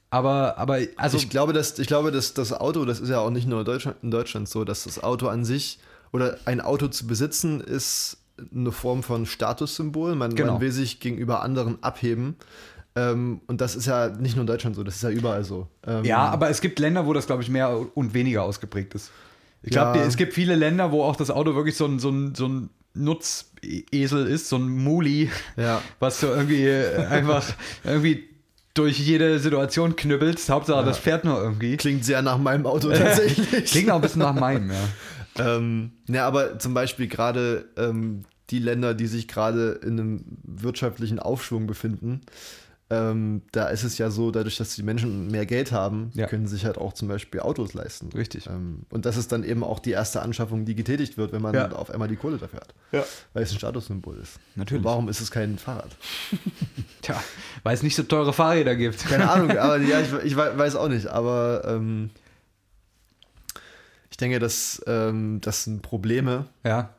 [0.10, 3.30] Aber, aber, also, ich glaube, dass, ich glaube, dass das Auto, das ist ja auch
[3.30, 5.80] nicht nur in Deutschland, in Deutschland so, dass das Auto an sich
[6.14, 8.18] oder ein Auto zu besitzen ist
[8.55, 10.16] eine Form von Statussymbol.
[10.16, 10.53] Man, Genau.
[10.53, 12.36] man will sich gegenüber anderen abheben.
[12.95, 15.68] Ähm, und das ist ja nicht nur in Deutschland so, das ist ja überall so.
[15.86, 19.12] Ähm, ja, aber es gibt Länder, wo das, glaube ich, mehr und weniger ausgeprägt ist.
[19.64, 20.05] Ich glaube, Ja.
[20.05, 22.70] es gibt viele Länder, wo auch das Auto wirklich so ein, so ein, so ein
[22.93, 25.82] Nutzesel ist, so ein Muli, Ja.
[25.99, 27.43] was du irgendwie äh, einfach
[27.84, 28.24] irgendwie
[28.78, 30.49] durch jede Situation knüppelst.
[30.49, 31.78] Hauptsache, das fährt nur irgendwie.
[31.78, 33.65] Klingt sehr nach meinem Auto tatsächlich.
[33.65, 34.78] Klingt auch ein bisschen nach meinem, ja.
[35.57, 41.19] ähm, ja, aber zum Beispiel gerade ähm, die Länder, die sich gerade in einem wirtschaftlichen
[41.19, 42.21] Aufschwung befinden,
[42.89, 46.25] ähm, da ist es ja so, dadurch, dass die Menschen mehr Geld haben, Ja.
[46.27, 48.09] können sich halt auch zum Beispiel Autos leisten.
[48.15, 48.47] Richtig.
[48.47, 51.53] Ähm, und das ist dann eben auch die erste Anschaffung, die getätigt wird, wenn man
[51.53, 51.71] Ja.
[51.73, 52.73] auf einmal die Kohle dafür hat.
[52.93, 53.03] Ja.
[53.33, 54.39] Weil es ein Statussymbol ist.
[54.55, 54.79] Natürlich.
[54.79, 55.95] Und warum ist es kein Fahrrad?
[57.01, 57.21] Tja,
[57.63, 58.99] weil es nicht so teure Fahrräder gibt.
[59.05, 61.07] Keine Ahnung, aber ja, ich, ich wei- weiß auch nicht.
[61.07, 62.09] Aber ähm,
[64.09, 66.89] ich denke, dass ähm, das sind Probleme, Ja,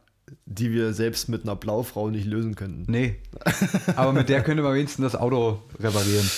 [0.46, 2.90] die wir selbst mit einer Blaufrau nicht lösen könnten.
[2.90, 3.16] nee.
[3.96, 6.28] Aber mit der könnte man wenigstens das Auto reparieren.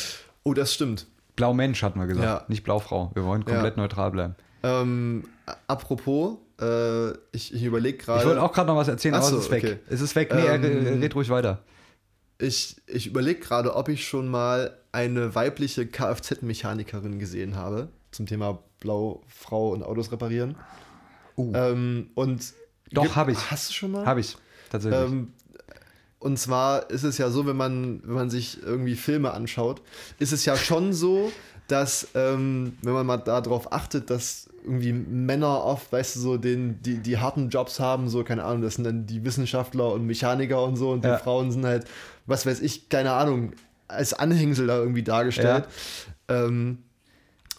[0.45, 1.07] Oh, das stimmt.
[1.36, 2.45] Blau Mensch hatten wir gesagt, Ja.
[2.49, 3.11] nicht Blaufrau.
[3.14, 3.82] Wir wollen komplett Ja.
[3.82, 4.34] neutral bleiben.
[4.62, 5.24] Ähm,
[5.68, 8.20] apropos, äh, ich, ich überlege gerade.
[8.20, 9.64] Ich wollte auch gerade noch was erzählen, Ach aber es ist weg.
[9.64, 9.78] okay.
[9.88, 10.32] Es ist weg.
[10.34, 11.62] Nee, Ähm, red ruhig weiter.
[12.38, 18.59] Ich, ich überlege gerade, ob ich schon mal eine weibliche Kfz-Mechanikerin gesehen habe zum Thema
[18.80, 20.57] Blaufrau und Autos reparieren.
[21.36, 21.53] Uh.
[21.55, 22.53] Ähm, und
[22.93, 23.51] Doch, gibt- hab ich.
[23.51, 24.07] Hast du schon mal?
[24.07, 24.36] Habe ich,
[24.70, 25.01] tatsächlich.
[25.01, 25.32] Ähm,
[26.18, 29.80] und zwar ist es ja so, wenn man, wenn man sich irgendwie Filme anschaut,
[30.18, 31.32] ist es ja schon so,
[31.68, 36.82] dass, ähm, wenn man mal darauf achtet, dass irgendwie Männer oft, weißt du, so den,
[36.82, 40.62] die, die harten Jobs haben, so, keine Ahnung, das sind dann die Wissenschaftler und Mechaniker
[40.62, 41.16] und so, und Ja.
[41.16, 41.86] die Frauen sind halt,
[42.26, 43.53] was weiß ich, keine Ahnung,
[43.88, 45.64] als Anhängsel da irgendwie dargestellt.
[46.28, 46.78] Ähm,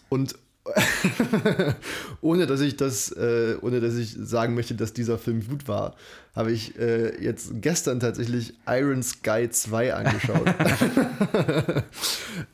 [0.10, 0.36] und
[2.22, 5.96] ohne dass ich das, äh, ohne dass ich sagen möchte, dass dieser Film gut war,
[6.36, 10.48] habe ich äh, jetzt gestern tatsächlich Iron Sky 2 angeschaut.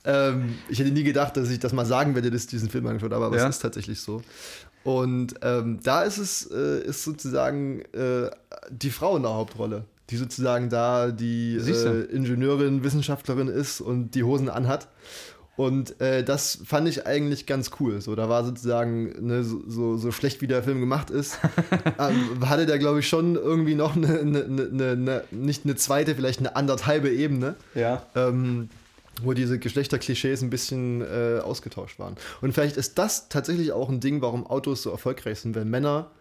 [0.05, 2.87] ähm, ich hätte nie gedacht, dass ich das mal sagen werde, dass ich diesen Film
[2.87, 3.47] angeschaut habe, aber Ja.
[3.47, 4.21] es ist tatsächlich so.
[4.83, 8.29] Und ähm, da ist es äh, ist sozusagen äh,
[8.69, 14.23] die Frau in der Hauptrolle, die sozusagen da die äh, Ingenieurin, Wissenschaftlerin ist und die
[14.23, 14.87] Hosen anhat.
[15.57, 17.99] Und äh, das fand ich eigentlich ganz cool.
[17.99, 21.39] So, da war sozusagen ne, so, so, so schlecht, wie der Film gemacht ist,
[21.99, 26.39] ähm, hatte der, glaube ich, schon irgendwie noch eine, eine, eine, nicht eine zweite, vielleicht
[26.39, 27.55] eine anderthalbe Ebene.
[27.73, 28.05] Ja.
[28.15, 28.69] Ähm,
[29.23, 32.17] wo diese Geschlechterklischees ein bisschen äh, ausgetauscht waren.
[32.41, 36.11] Und vielleicht ist das tatsächlich auch ein Ding, warum Autos so erfolgreich sind, weil Männer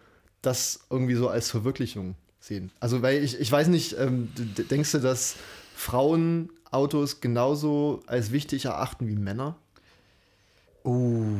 [0.41, 2.71] das irgendwie so als Verwirklichung sehen.
[2.79, 4.29] Also, weil ich, ich weiß nicht, ähm,
[4.71, 5.35] denkst du, dass
[5.75, 9.55] Frauen Autos genauso als wichtig erachten wie Männer?
[10.83, 11.37] Uh.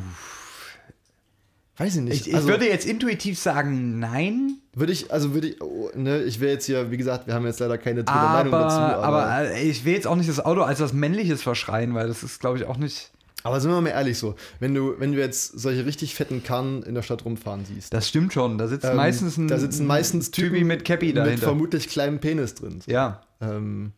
[1.78, 2.28] Weiß ich nicht.
[2.28, 4.58] Ich, ich würde jetzt intuitiv sagen, nein.
[4.74, 7.46] würde ich, also würde ich, oh, ne, ich will jetzt hier, wie gesagt, wir haben
[7.46, 10.28] jetzt leider keine dritte Aber, Meinung dazu, aber, aber, äh, ich will jetzt auch nicht
[10.28, 13.12] das Auto als was Männliches verschreien, weil das ist, glaube ich, auch nicht.
[13.44, 16.82] aber sind wir mal ehrlich so, wenn du, wenn du jetzt solche richtig fetten Karren
[16.82, 18.58] in der Stadt rumfahren siehst, Das stimmt schon.
[18.58, 21.44] Da sitzt ähm, meistens ein da sitzen meistens Typi Typen mit Cappy mit dahinter.
[21.44, 22.80] vermutlich kleinem Penis drin.
[22.88, 23.22] ja.
[23.40, 23.92] Ähm,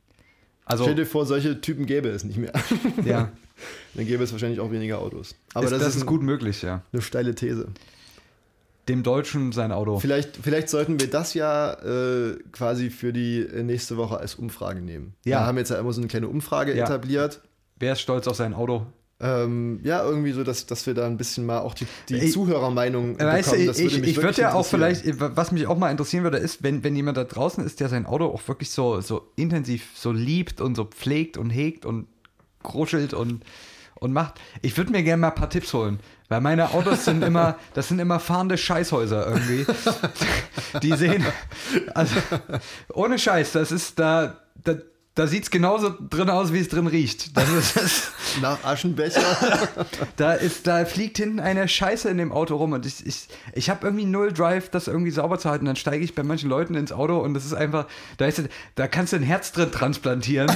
[0.70, 2.54] Also, stell dir vor, solche Typen gäbe es nicht mehr.
[3.06, 3.32] ja.
[3.96, 5.36] Dann gäbe es wahrscheinlich auch weniger Autos.
[5.54, 6.84] Aber ist, das, ist, ist ein- gut möglich, ja.
[6.94, 7.68] eine steile These.
[8.88, 10.00] Dem Deutschen sein Auto.
[10.00, 14.82] Vielleicht, vielleicht sollten wir das ja äh, quasi für die äh, nächste Woche als Umfrage
[14.82, 15.14] nehmen.
[15.26, 15.42] Ja.
[15.42, 16.86] Wir haben jetzt ja immer so eine kleine Umfrage Ja.
[16.86, 17.42] etabliert.
[17.78, 18.86] Wer ist stolz auf sein Auto?
[19.22, 22.30] Ähm, ja, irgendwie so, dass, dass wir da ein bisschen mal auch die, die Ey,
[22.30, 23.68] Zuhörermeinung Weißt du, bekommen.
[23.68, 26.64] Das ich, ich mich würde ja auch vielleicht, was mich auch mal interessieren würde, ist,
[26.64, 30.14] wenn, wenn jemand da draußen ist, der sein Auto auch wirklich so, so intensiv so
[30.14, 32.08] liebt und so pflegt und hegt und
[32.64, 33.44] kruschelt und,
[33.96, 34.36] und macht.
[34.62, 36.00] Ich würde mir gerne mal ein paar Tipps holen,
[36.30, 39.66] weil meine Autos sind immer, das sind immer fahrende Scheißhäuser irgendwie.
[40.82, 41.26] Die sehen,
[41.94, 42.16] also
[42.94, 44.76] ohne Scheiß, das ist da, da,
[45.20, 47.36] da sieht es genauso drin aus, wie es drin riecht.
[47.36, 48.12] Das ist, das,
[48.42, 49.20] Nach Aschenbecher.
[50.16, 53.70] da, ist, da fliegt hinten eine Scheiße in dem Auto rum und ich, ich, ich
[53.70, 55.66] habe irgendwie null Drive, das irgendwie sauber zu halten.
[55.66, 58.42] Dann steige ich bei manchen Leuten ins Auto und das ist einfach, da, ist,
[58.76, 60.50] da kannst du ein Herz drin transplantieren.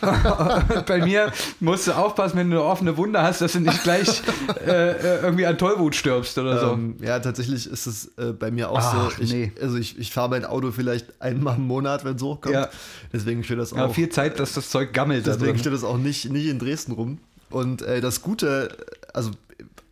[0.86, 4.22] bei mir musst du aufpassen, wenn du eine offene Wunde hast, dass du nicht gleich
[4.66, 6.72] äh, äh, irgendwie an Tollwut stirbst oder so.
[6.72, 9.22] ähm, ja, tatsächlich ist es äh, bei mir auch Ach, so.
[9.22, 9.52] Ich, nee.
[9.60, 12.54] Also ich, ich fahre mein Auto vielleicht einmal im Monat, wenn es hochkommt.
[12.54, 12.68] Ja.
[13.12, 13.94] Deswegen steht das auch.
[13.94, 15.26] viel Zeit, dass das Zeug gammelt.
[15.26, 17.18] Deswegen steht es auch nicht, nicht in Dresden rum.
[17.50, 18.76] Und äh, das Gute,
[19.12, 19.30] also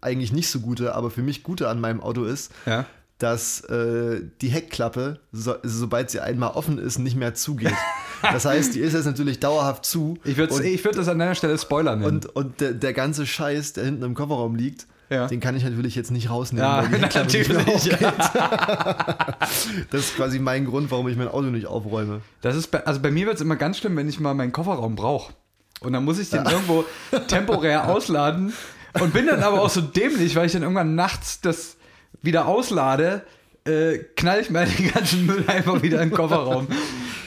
[0.00, 2.86] eigentlich nicht so gute, aber für mich Gute an meinem Auto ist, Ja.
[3.20, 7.72] Dass äh, die Heckklappe, so, sobald sie einmal offen ist, nicht mehr zugeht.
[8.22, 10.18] Das heißt, die ist jetzt natürlich dauerhaft zu.
[10.24, 12.04] Ich würde ich würd das an deiner Stelle Spoiler nennen.
[12.16, 15.26] und, und der, der ganze Scheiß, der hinten im Kofferraum liegt, Ja.
[15.26, 16.68] den kann ich natürlich jetzt nicht rausnehmen.
[16.68, 17.66] ja, weil die nicht natürlich.
[17.66, 17.98] aufgeht.
[19.90, 22.20] Das ist quasi mein Grund, warum ich mein Auto nicht aufräume.
[22.42, 24.52] Das ist bei, also bei mir wird es immer ganz schlimm, wenn ich mal meinen
[24.52, 25.32] Kofferraum brauche.
[25.80, 26.84] Und dann muss ich den irgendwo
[27.28, 28.52] temporär ausladen
[29.00, 31.76] und bin dann aber auch so dämlich, weil ich dann irgendwann nachts das
[32.22, 33.22] wieder auslade,
[33.64, 36.68] äh, knall ich mir den ganzen Müll einfach wieder in den Kofferraum.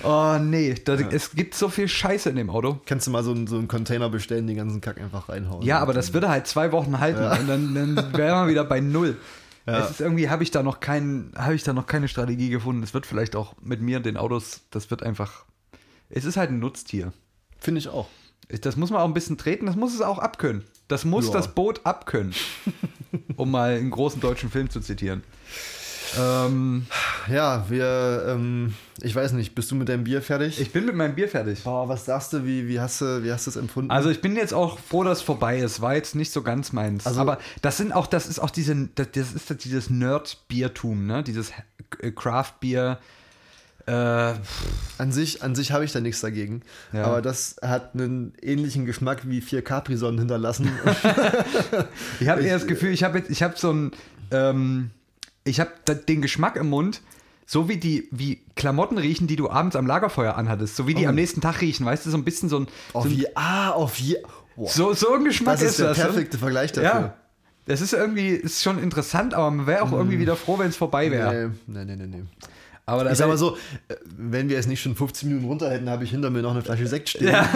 [0.05, 2.77] Oh nee, da, es gibt so viel Scheiße in dem Auto.
[2.86, 5.61] Kannst du mal so einen, so einen Container bestellen, den ganzen Kack einfach reinhauen.
[5.61, 8.81] Ja, aber das würde halt zwei Wochen halten und dann, dann wäre man wieder bei
[8.81, 9.15] null.
[9.65, 9.79] Ja.
[9.79, 12.84] Es ist irgendwie, habe ich da noch keinen, habe ich da noch keine Strategie gefunden.
[12.84, 15.45] Es wird vielleicht auch mit mir den Autos, das wird einfach,
[16.09, 17.13] es ist halt ein Nutztier.
[17.59, 18.09] Finde ich auch.
[18.62, 20.64] Das muss man auch ein bisschen treten, das muss es auch abkönnen.
[20.88, 21.34] Das muss Ja.
[21.34, 22.34] das Boot abkönnen.
[23.38, 25.24] um mal einen großen deutschen Film zu zitieren.
[26.20, 26.86] Ähm,
[27.32, 30.60] Ja, wir, ähm, ich weiß nicht, bist du mit deinem Bier fertig?
[30.60, 31.64] ich bin mit meinem Bier fertig.
[31.64, 33.89] Boah, was sagst du, wie, wie hast du, wie hast du es empfunden?
[33.89, 35.82] Also ich bin jetzt auch froh, dass es vorbei ist.
[35.82, 37.08] War jetzt nicht so ganz meins.
[37.08, 41.24] Also- Aber das sind auch, das ist auch diese, das, ist dieses Nerd-Biertum, ne?
[41.24, 41.52] Dieses
[42.16, 43.00] Craft-Bier.
[43.86, 46.61] Äh, an sich, an sich habe ich da nichts dagegen.
[46.93, 47.03] Ja.
[47.03, 50.69] Aber das hat einen ähnlichen Geschmack wie vier Capri-Sonnen hinterlassen.
[52.19, 53.91] ich habe eher das Gefühl, ich habe jetzt, ich habe so ein,
[54.31, 54.91] ähm,
[55.43, 55.71] ich habe
[56.07, 57.01] den Geschmack im Mund,
[57.45, 61.05] so wie die, wie Klamotten riechen, die du abends am Lagerfeuer anhattest, so wie die
[61.05, 61.09] Oh.
[61.09, 63.25] am nächsten Tag riechen, weißt du, so ein bisschen so ein, auf so, ein je,
[63.36, 64.15] ah, auf je.
[64.55, 65.97] Boah, so, so ein Geschmack das ist der das.
[65.97, 66.03] ne?
[66.05, 66.89] perfekte Vergleich dafür.
[66.89, 67.13] Ja.
[67.65, 70.77] Das ist irgendwie, ist schon interessant, aber man wäre auch irgendwie wieder froh, wenn es
[70.77, 71.51] vorbei wäre.
[71.65, 72.17] Nee, nee, nee, nee.
[72.17, 72.23] nee.
[72.86, 73.55] Aber Ich sag mal so,
[73.88, 76.51] äh, wenn wir es nicht schon 15 Minuten runter hätten, habe ich hinter mir noch
[76.51, 77.29] eine Flasche Sekt stehen.
[77.29, 77.47] Ja,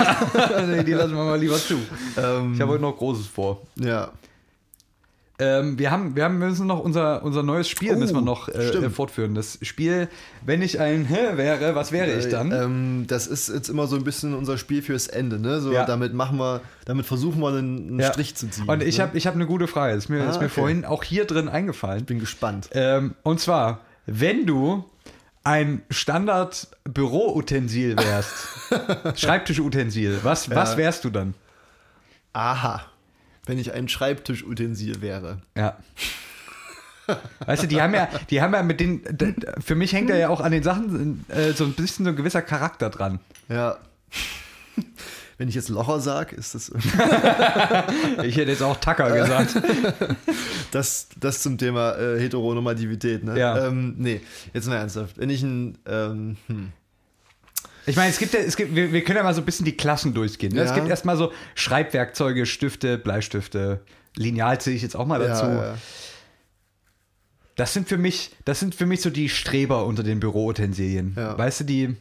[0.67, 1.75] nee, die lassen wir mal lieber zu.
[2.17, 3.61] Ähm, Ich habe heute noch Großes vor.
[3.75, 4.11] ja.
[5.39, 8.49] Ähm, wir, haben, wir haben müssen noch unser, unser neues Spiel Oh, müssen wir noch
[8.49, 9.35] äh, äh, fortführen.
[9.35, 10.07] Das Spiel,
[10.43, 12.51] wenn ich ein Hä wäre, was wäre ich dann?
[12.51, 15.61] Äh, ähm, das ist jetzt immer so ein bisschen unser Spiel fürs Ende, ne?
[15.61, 15.85] So, Ja.
[15.85, 18.11] damit machen wir, damit versuchen wir einen, einen Ja.
[18.11, 18.63] Strich zu ziehen.
[18.67, 19.03] Und ich ne?
[19.03, 19.93] habe ich hab eine gute Frage.
[19.93, 20.55] Ist mir, Ah, ist mir okay.
[20.55, 22.05] vorhin auch hier drin eingefallen.
[22.05, 22.69] bin gespannt.
[22.71, 24.85] Ähm, und zwar, wenn du
[25.47, 28.33] ein Standard-Büroutensil wärst,
[29.19, 31.35] Schreibtischutensil, was, was wärst du dann?
[32.33, 32.85] Aha.
[33.45, 35.41] Wenn ich ein Schreibtischutensil wäre.
[35.55, 35.77] Ja.
[37.45, 39.01] Weißt du, die haben ja, die haben ja mit den,
[39.63, 42.17] für mich hängt da ja auch an den Sachen äh, so ein bisschen so ein
[42.17, 43.19] gewisser Charakter dran.
[43.47, 43.77] Ja.
[45.37, 46.69] Wenn ich jetzt Locher sage, ist das,
[48.23, 49.55] Ich hätte jetzt auch Tacker gesagt.
[50.71, 53.23] das, das zum Thema äh, Heteronormativität.
[53.23, 53.37] Ne?
[53.39, 53.67] Ja.
[53.67, 54.21] Ähm, nee,
[54.53, 55.17] jetzt mal ernsthaft.
[55.17, 55.77] Wenn ich ein.
[55.85, 56.71] Ähm, hm.
[57.85, 59.65] Ich meine, es gibt ja, es gibt, wir, wir können ja mal so ein bisschen
[59.65, 60.53] die Klassen durchgehen.
[60.53, 60.61] Ne?
[60.61, 60.75] Es Ja.
[60.75, 63.81] gibt erstmal so Schreibwerkzeuge, Stifte, Bleistifte,
[64.15, 65.45] Lineal zähle ich jetzt auch mal dazu.
[65.45, 65.77] Ja.
[67.55, 71.15] Das sind für mich, das sind für mich so die Streber unter den Büroutensilien.
[71.15, 71.95] Weißt du, die,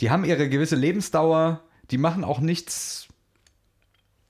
[0.00, 1.60] die haben ihre gewisse Lebensdauer,
[1.92, 3.06] die machen auch nichts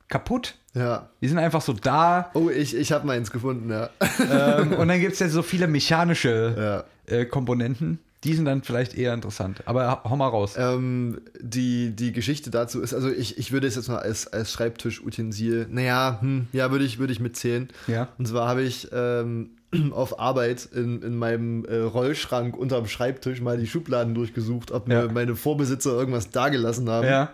[0.09, 0.57] kaputt.
[0.75, 1.09] ja.
[1.23, 2.31] Die sind einfach so da.
[2.35, 3.89] Oh, ich, ich habe meins gefunden, ja.
[4.31, 7.17] ähm, und dann gibt es ja so viele mechanische ja.
[7.17, 7.99] äh, Komponenten.
[8.25, 9.63] Die sind dann vielleicht eher interessant.
[9.65, 10.55] Aber hau mal raus.
[10.57, 14.53] Ähm, die, die Geschichte dazu ist, also ich, ich würde es jetzt mal als, als
[14.53, 17.69] Schreibtischutensil, naja, hm, ja, würde ich, würde ich mitzählen.
[17.89, 18.09] Ja.
[18.19, 19.51] Und zwar habe ich ähm,
[19.91, 25.07] auf Arbeit in, in meinem äh, Rollschrank unterm Schreibtisch mal die Schubladen durchgesucht, ob mir
[25.07, 25.13] Ja.
[25.13, 27.09] meine Vorbesitzer irgendwas dagelassen haben.
[27.09, 27.33] Ja.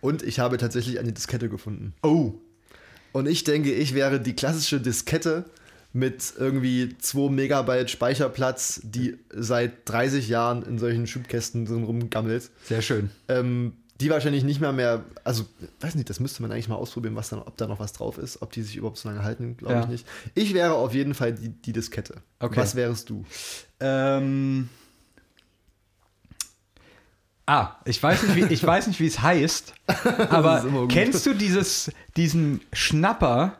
[0.00, 1.94] Und ich habe tatsächlich eine Diskette gefunden.
[2.02, 2.34] Oh.
[3.12, 5.44] Und ich denke, ich wäre die klassische Diskette
[5.92, 12.50] mit irgendwie 2 Megabyte Speicherplatz, die seit 30 Jahren in solchen Schubkästen drin rumgammelt.
[12.64, 13.10] Sehr schön.
[13.28, 15.46] Ähm, die wahrscheinlich nicht mehr mehr, also
[15.80, 18.18] weiß nicht, das müsste man eigentlich mal ausprobieren, was dann, ob da noch was drauf
[18.18, 19.80] ist, ob die sich überhaupt so lange halten, glaube Ja.
[19.84, 20.06] ich nicht.
[20.34, 22.16] Ich wäre auf jeden Fall die, die Diskette.
[22.40, 22.60] Okay.
[22.60, 23.24] Was wärst du?
[23.80, 24.68] Ähm.
[27.46, 29.72] Ah, ich weiß nicht, wie, ich weiß nicht, wie es heißt,
[30.30, 33.54] aber kennst du dieses, diesen Schnapper,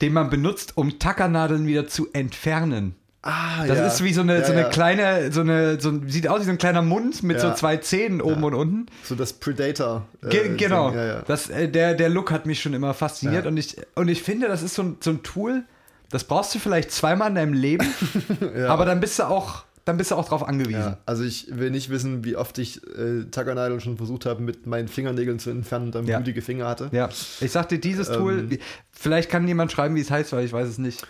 [0.00, 2.94] den man benutzt, um Tackernadeln wieder zu entfernen?
[3.24, 4.68] Ah, Das ist wie so eine, Ja, so eine ja.
[4.68, 7.54] kleine, so eine, so sieht aus wie so ein kleiner Mund mit so Ja.
[7.54, 8.86] zwei Zähnen oben und unten.
[9.04, 10.06] So das Predator.
[10.24, 10.92] äh, Ge genau.
[10.92, 11.22] Ja, ja.
[11.26, 13.50] Das, äh, der, der Look hat mich schon immer fasziniert Ja.
[13.50, 15.62] und, ich, und ich finde, das ist so ein, so ein Tool,
[16.10, 17.86] das brauchst du vielleicht zweimal in deinem Leben,
[18.68, 20.80] aber dann bist du auch, dann bist du auch drauf angewiesen.
[20.80, 24.66] Ja, also ich will nicht wissen, wie oft ich äh, Tackernadeln schon versucht habe, mit
[24.66, 26.18] meinen Fingernägeln zu entfernen und dann Ja.
[26.18, 26.88] blutige Finger hatte.
[26.92, 27.08] Ja,
[27.40, 28.50] ich sag dir, dieses Tool, Ähm.
[28.50, 28.60] wie-
[28.92, 31.06] vielleicht kann jemand schreiben, wie es heißt, weil ich weiß es nicht.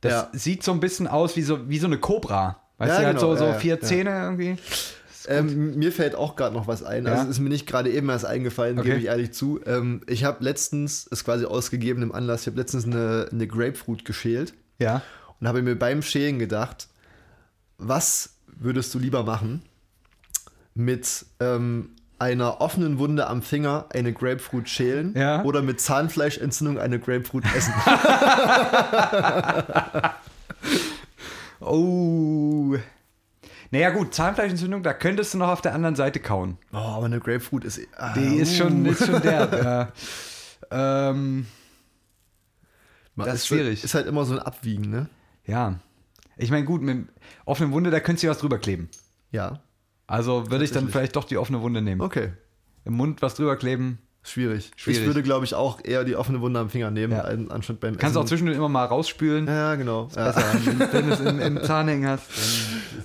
[0.00, 0.28] Das Ja.
[0.32, 2.60] sieht so ein bisschen aus wie so, wie so eine Cobra.
[2.78, 3.80] Weißt Ja, du, genau, so, so ja, vier.
[3.82, 4.56] Zähne irgendwie.
[5.28, 7.06] Ähm, mir fällt auch gerade noch was ein.
[7.06, 8.88] Also es ist mir nicht gerade eben erst eingefallen, Okay.
[8.88, 9.60] gebe ich ehrlich zu.
[9.66, 14.06] Ähm, ich habe letztens, ist quasi ausgegeben im Anlass, ich habe letztens eine, eine Grapefruit
[14.06, 15.02] geschält Ja.
[15.38, 16.88] und habe mir beim Schälen gedacht,
[17.80, 19.62] was würdest du lieber machen
[20.74, 25.42] mit ähm, einer offenen Wunde am Finger eine Grapefruit schälen Ja.
[25.44, 27.72] oder mit Zahnfleischentzündung eine Grapefruit essen?
[31.60, 32.76] Oh.
[33.70, 36.56] Naja, gut, Zahnfleischentzündung, da könntest du noch auf der anderen Seite kauen.
[36.72, 37.80] oh, aber eine Grapefruit ist.
[37.96, 38.90] Ah, Die ist schon, uh.
[38.90, 39.48] ist schon der.
[40.72, 41.10] ja.
[41.10, 41.46] Ähm,
[43.16, 43.84] das ist Ist- schwierig.
[43.84, 45.08] Ist halt immer so ein Abwiegen, ne?
[45.46, 45.74] ja.
[46.40, 47.06] Ich meine, gut, mit
[47.44, 48.88] offenen Wunde, da könntest du was drüber kleben.
[49.30, 49.60] Ja.
[50.06, 52.00] Also würde ich dann vielleicht doch die offene Wunde nehmen.
[52.00, 52.32] Okay.
[52.84, 53.98] Im Mund was drüber kleben.
[54.22, 54.70] Schwierig.
[54.76, 55.00] Schwierig.
[55.00, 57.22] Ich würde, glaube ich, auch eher die offene Wunde am Finger nehmen, Ja.
[57.22, 58.28] an- anstatt beim Kannst auch Essen.
[58.28, 59.46] zwischendurch immer mal rausspülen.
[59.46, 60.08] Ja, genau.
[60.14, 60.44] Ja, Besser,
[60.92, 62.24] wenn du es im, im Zahn hängen hast.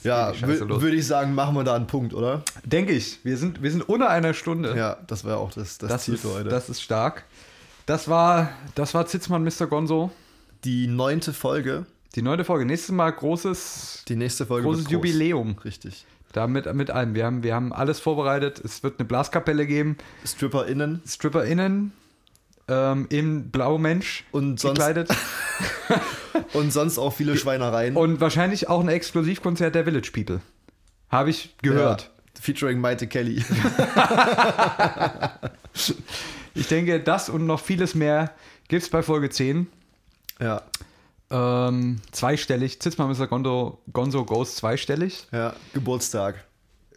[0.03, 2.43] Ja würde ich sagen, machen wir da einen Punkt, oder?
[2.65, 3.23] Denke ich.
[3.23, 4.75] Wir sind, wir sind unter einer Stunde.
[4.75, 6.49] Ja, das wäre auch das, das, das, Ziel ist, für heute.
[6.49, 7.23] das ist stark.
[7.85, 9.67] Das war, das war Zitzmann Mr.
[9.67, 10.11] Gonzo.
[10.65, 11.85] die neunte Folge.
[12.15, 12.65] Die neunte Folge.
[12.65, 15.09] Nächstes Mal großes, Die nächste Folge großes wird groß.
[15.09, 15.57] Jubiläum.
[15.65, 16.05] Richtig.
[16.31, 17.13] Da mit, mit allem.
[17.13, 18.59] Wir haben, wir haben alles vorbereitet.
[18.63, 19.97] Es wird eine Blaskapelle geben.
[20.25, 21.91] StripperInnen StripperInnen
[22.67, 25.09] ähm, in Blaumensch und sonst, gekleidet.
[26.53, 27.95] und sonst auch viele Schweinereien.
[27.95, 30.41] Und wahrscheinlich auch ein Exklusivkonzert der Village People.
[31.09, 32.03] Habe ich gehört.
[32.03, 33.43] Ja, featuring Maite Kelly.
[36.57, 38.31] Ich denke, das und noch vieles mehr
[38.69, 39.67] gibt es bei Folge 10.
[40.39, 40.61] ja,
[41.35, 42.79] Ähm, zweistellig.
[42.79, 43.27] Zitzmann Mr.
[43.27, 45.27] Gonzo, Gonzo Goes zweistellig.
[45.33, 46.45] ja, Geburtstag.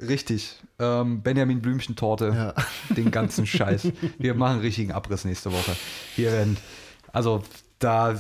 [0.00, 0.54] Richtig.
[0.78, 2.32] Ähm, Benjamin Blümchen Torte.
[2.34, 2.54] Ja.
[2.94, 3.88] Den ganzen Scheiß.
[4.18, 5.74] Wir machen richtigen Abriss nächste Woche.
[6.14, 6.56] Hier werden,
[7.12, 7.42] also
[7.80, 8.16] da,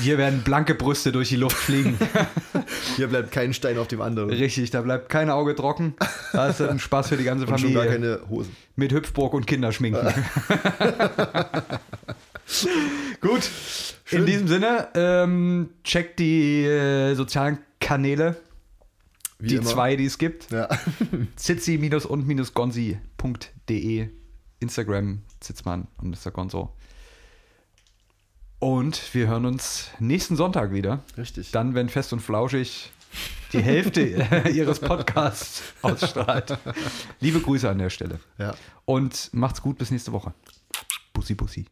[0.00, 1.98] hier werden blanke Brüste durch die Luft fliegen.
[2.96, 4.28] Hier bleibt kein Stein auf dem anderen.
[4.30, 5.94] Richtig, da bleibt kein Auge trocken.
[6.32, 8.18] Das ist ein Spaß für die ganze Und schon gar Familie.
[8.18, 8.54] keine Hosen.
[8.76, 10.06] Mit Hüpfburg und Kinderschminken.
[13.20, 13.50] Gut.
[14.14, 14.26] In Schön.
[14.26, 18.36] diesem Sinne, ähm, checkt die äh, sozialen Kanäle,
[19.38, 19.66] Wie die immer.
[19.66, 20.50] zwei, die es gibt.
[20.50, 20.68] Ja.
[21.36, 24.08] zitzi-und-gonzi.de
[24.60, 26.30] Instagram Zitzmann und Mr.
[26.30, 26.72] Gonzo.
[28.60, 31.02] Und wir hören uns nächsten Sonntag wieder.
[31.18, 31.50] Richtig.
[31.50, 32.92] Dann, wenn fest und flauschig
[33.52, 34.00] die Hälfte
[34.54, 36.56] ihres Podcasts ausstrahlt.
[37.20, 38.20] Liebe Grüße an der Stelle.
[38.38, 38.54] Ja.
[38.84, 40.32] Und macht's gut bis nächste Woche.
[41.12, 41.66] Bussi, bussi.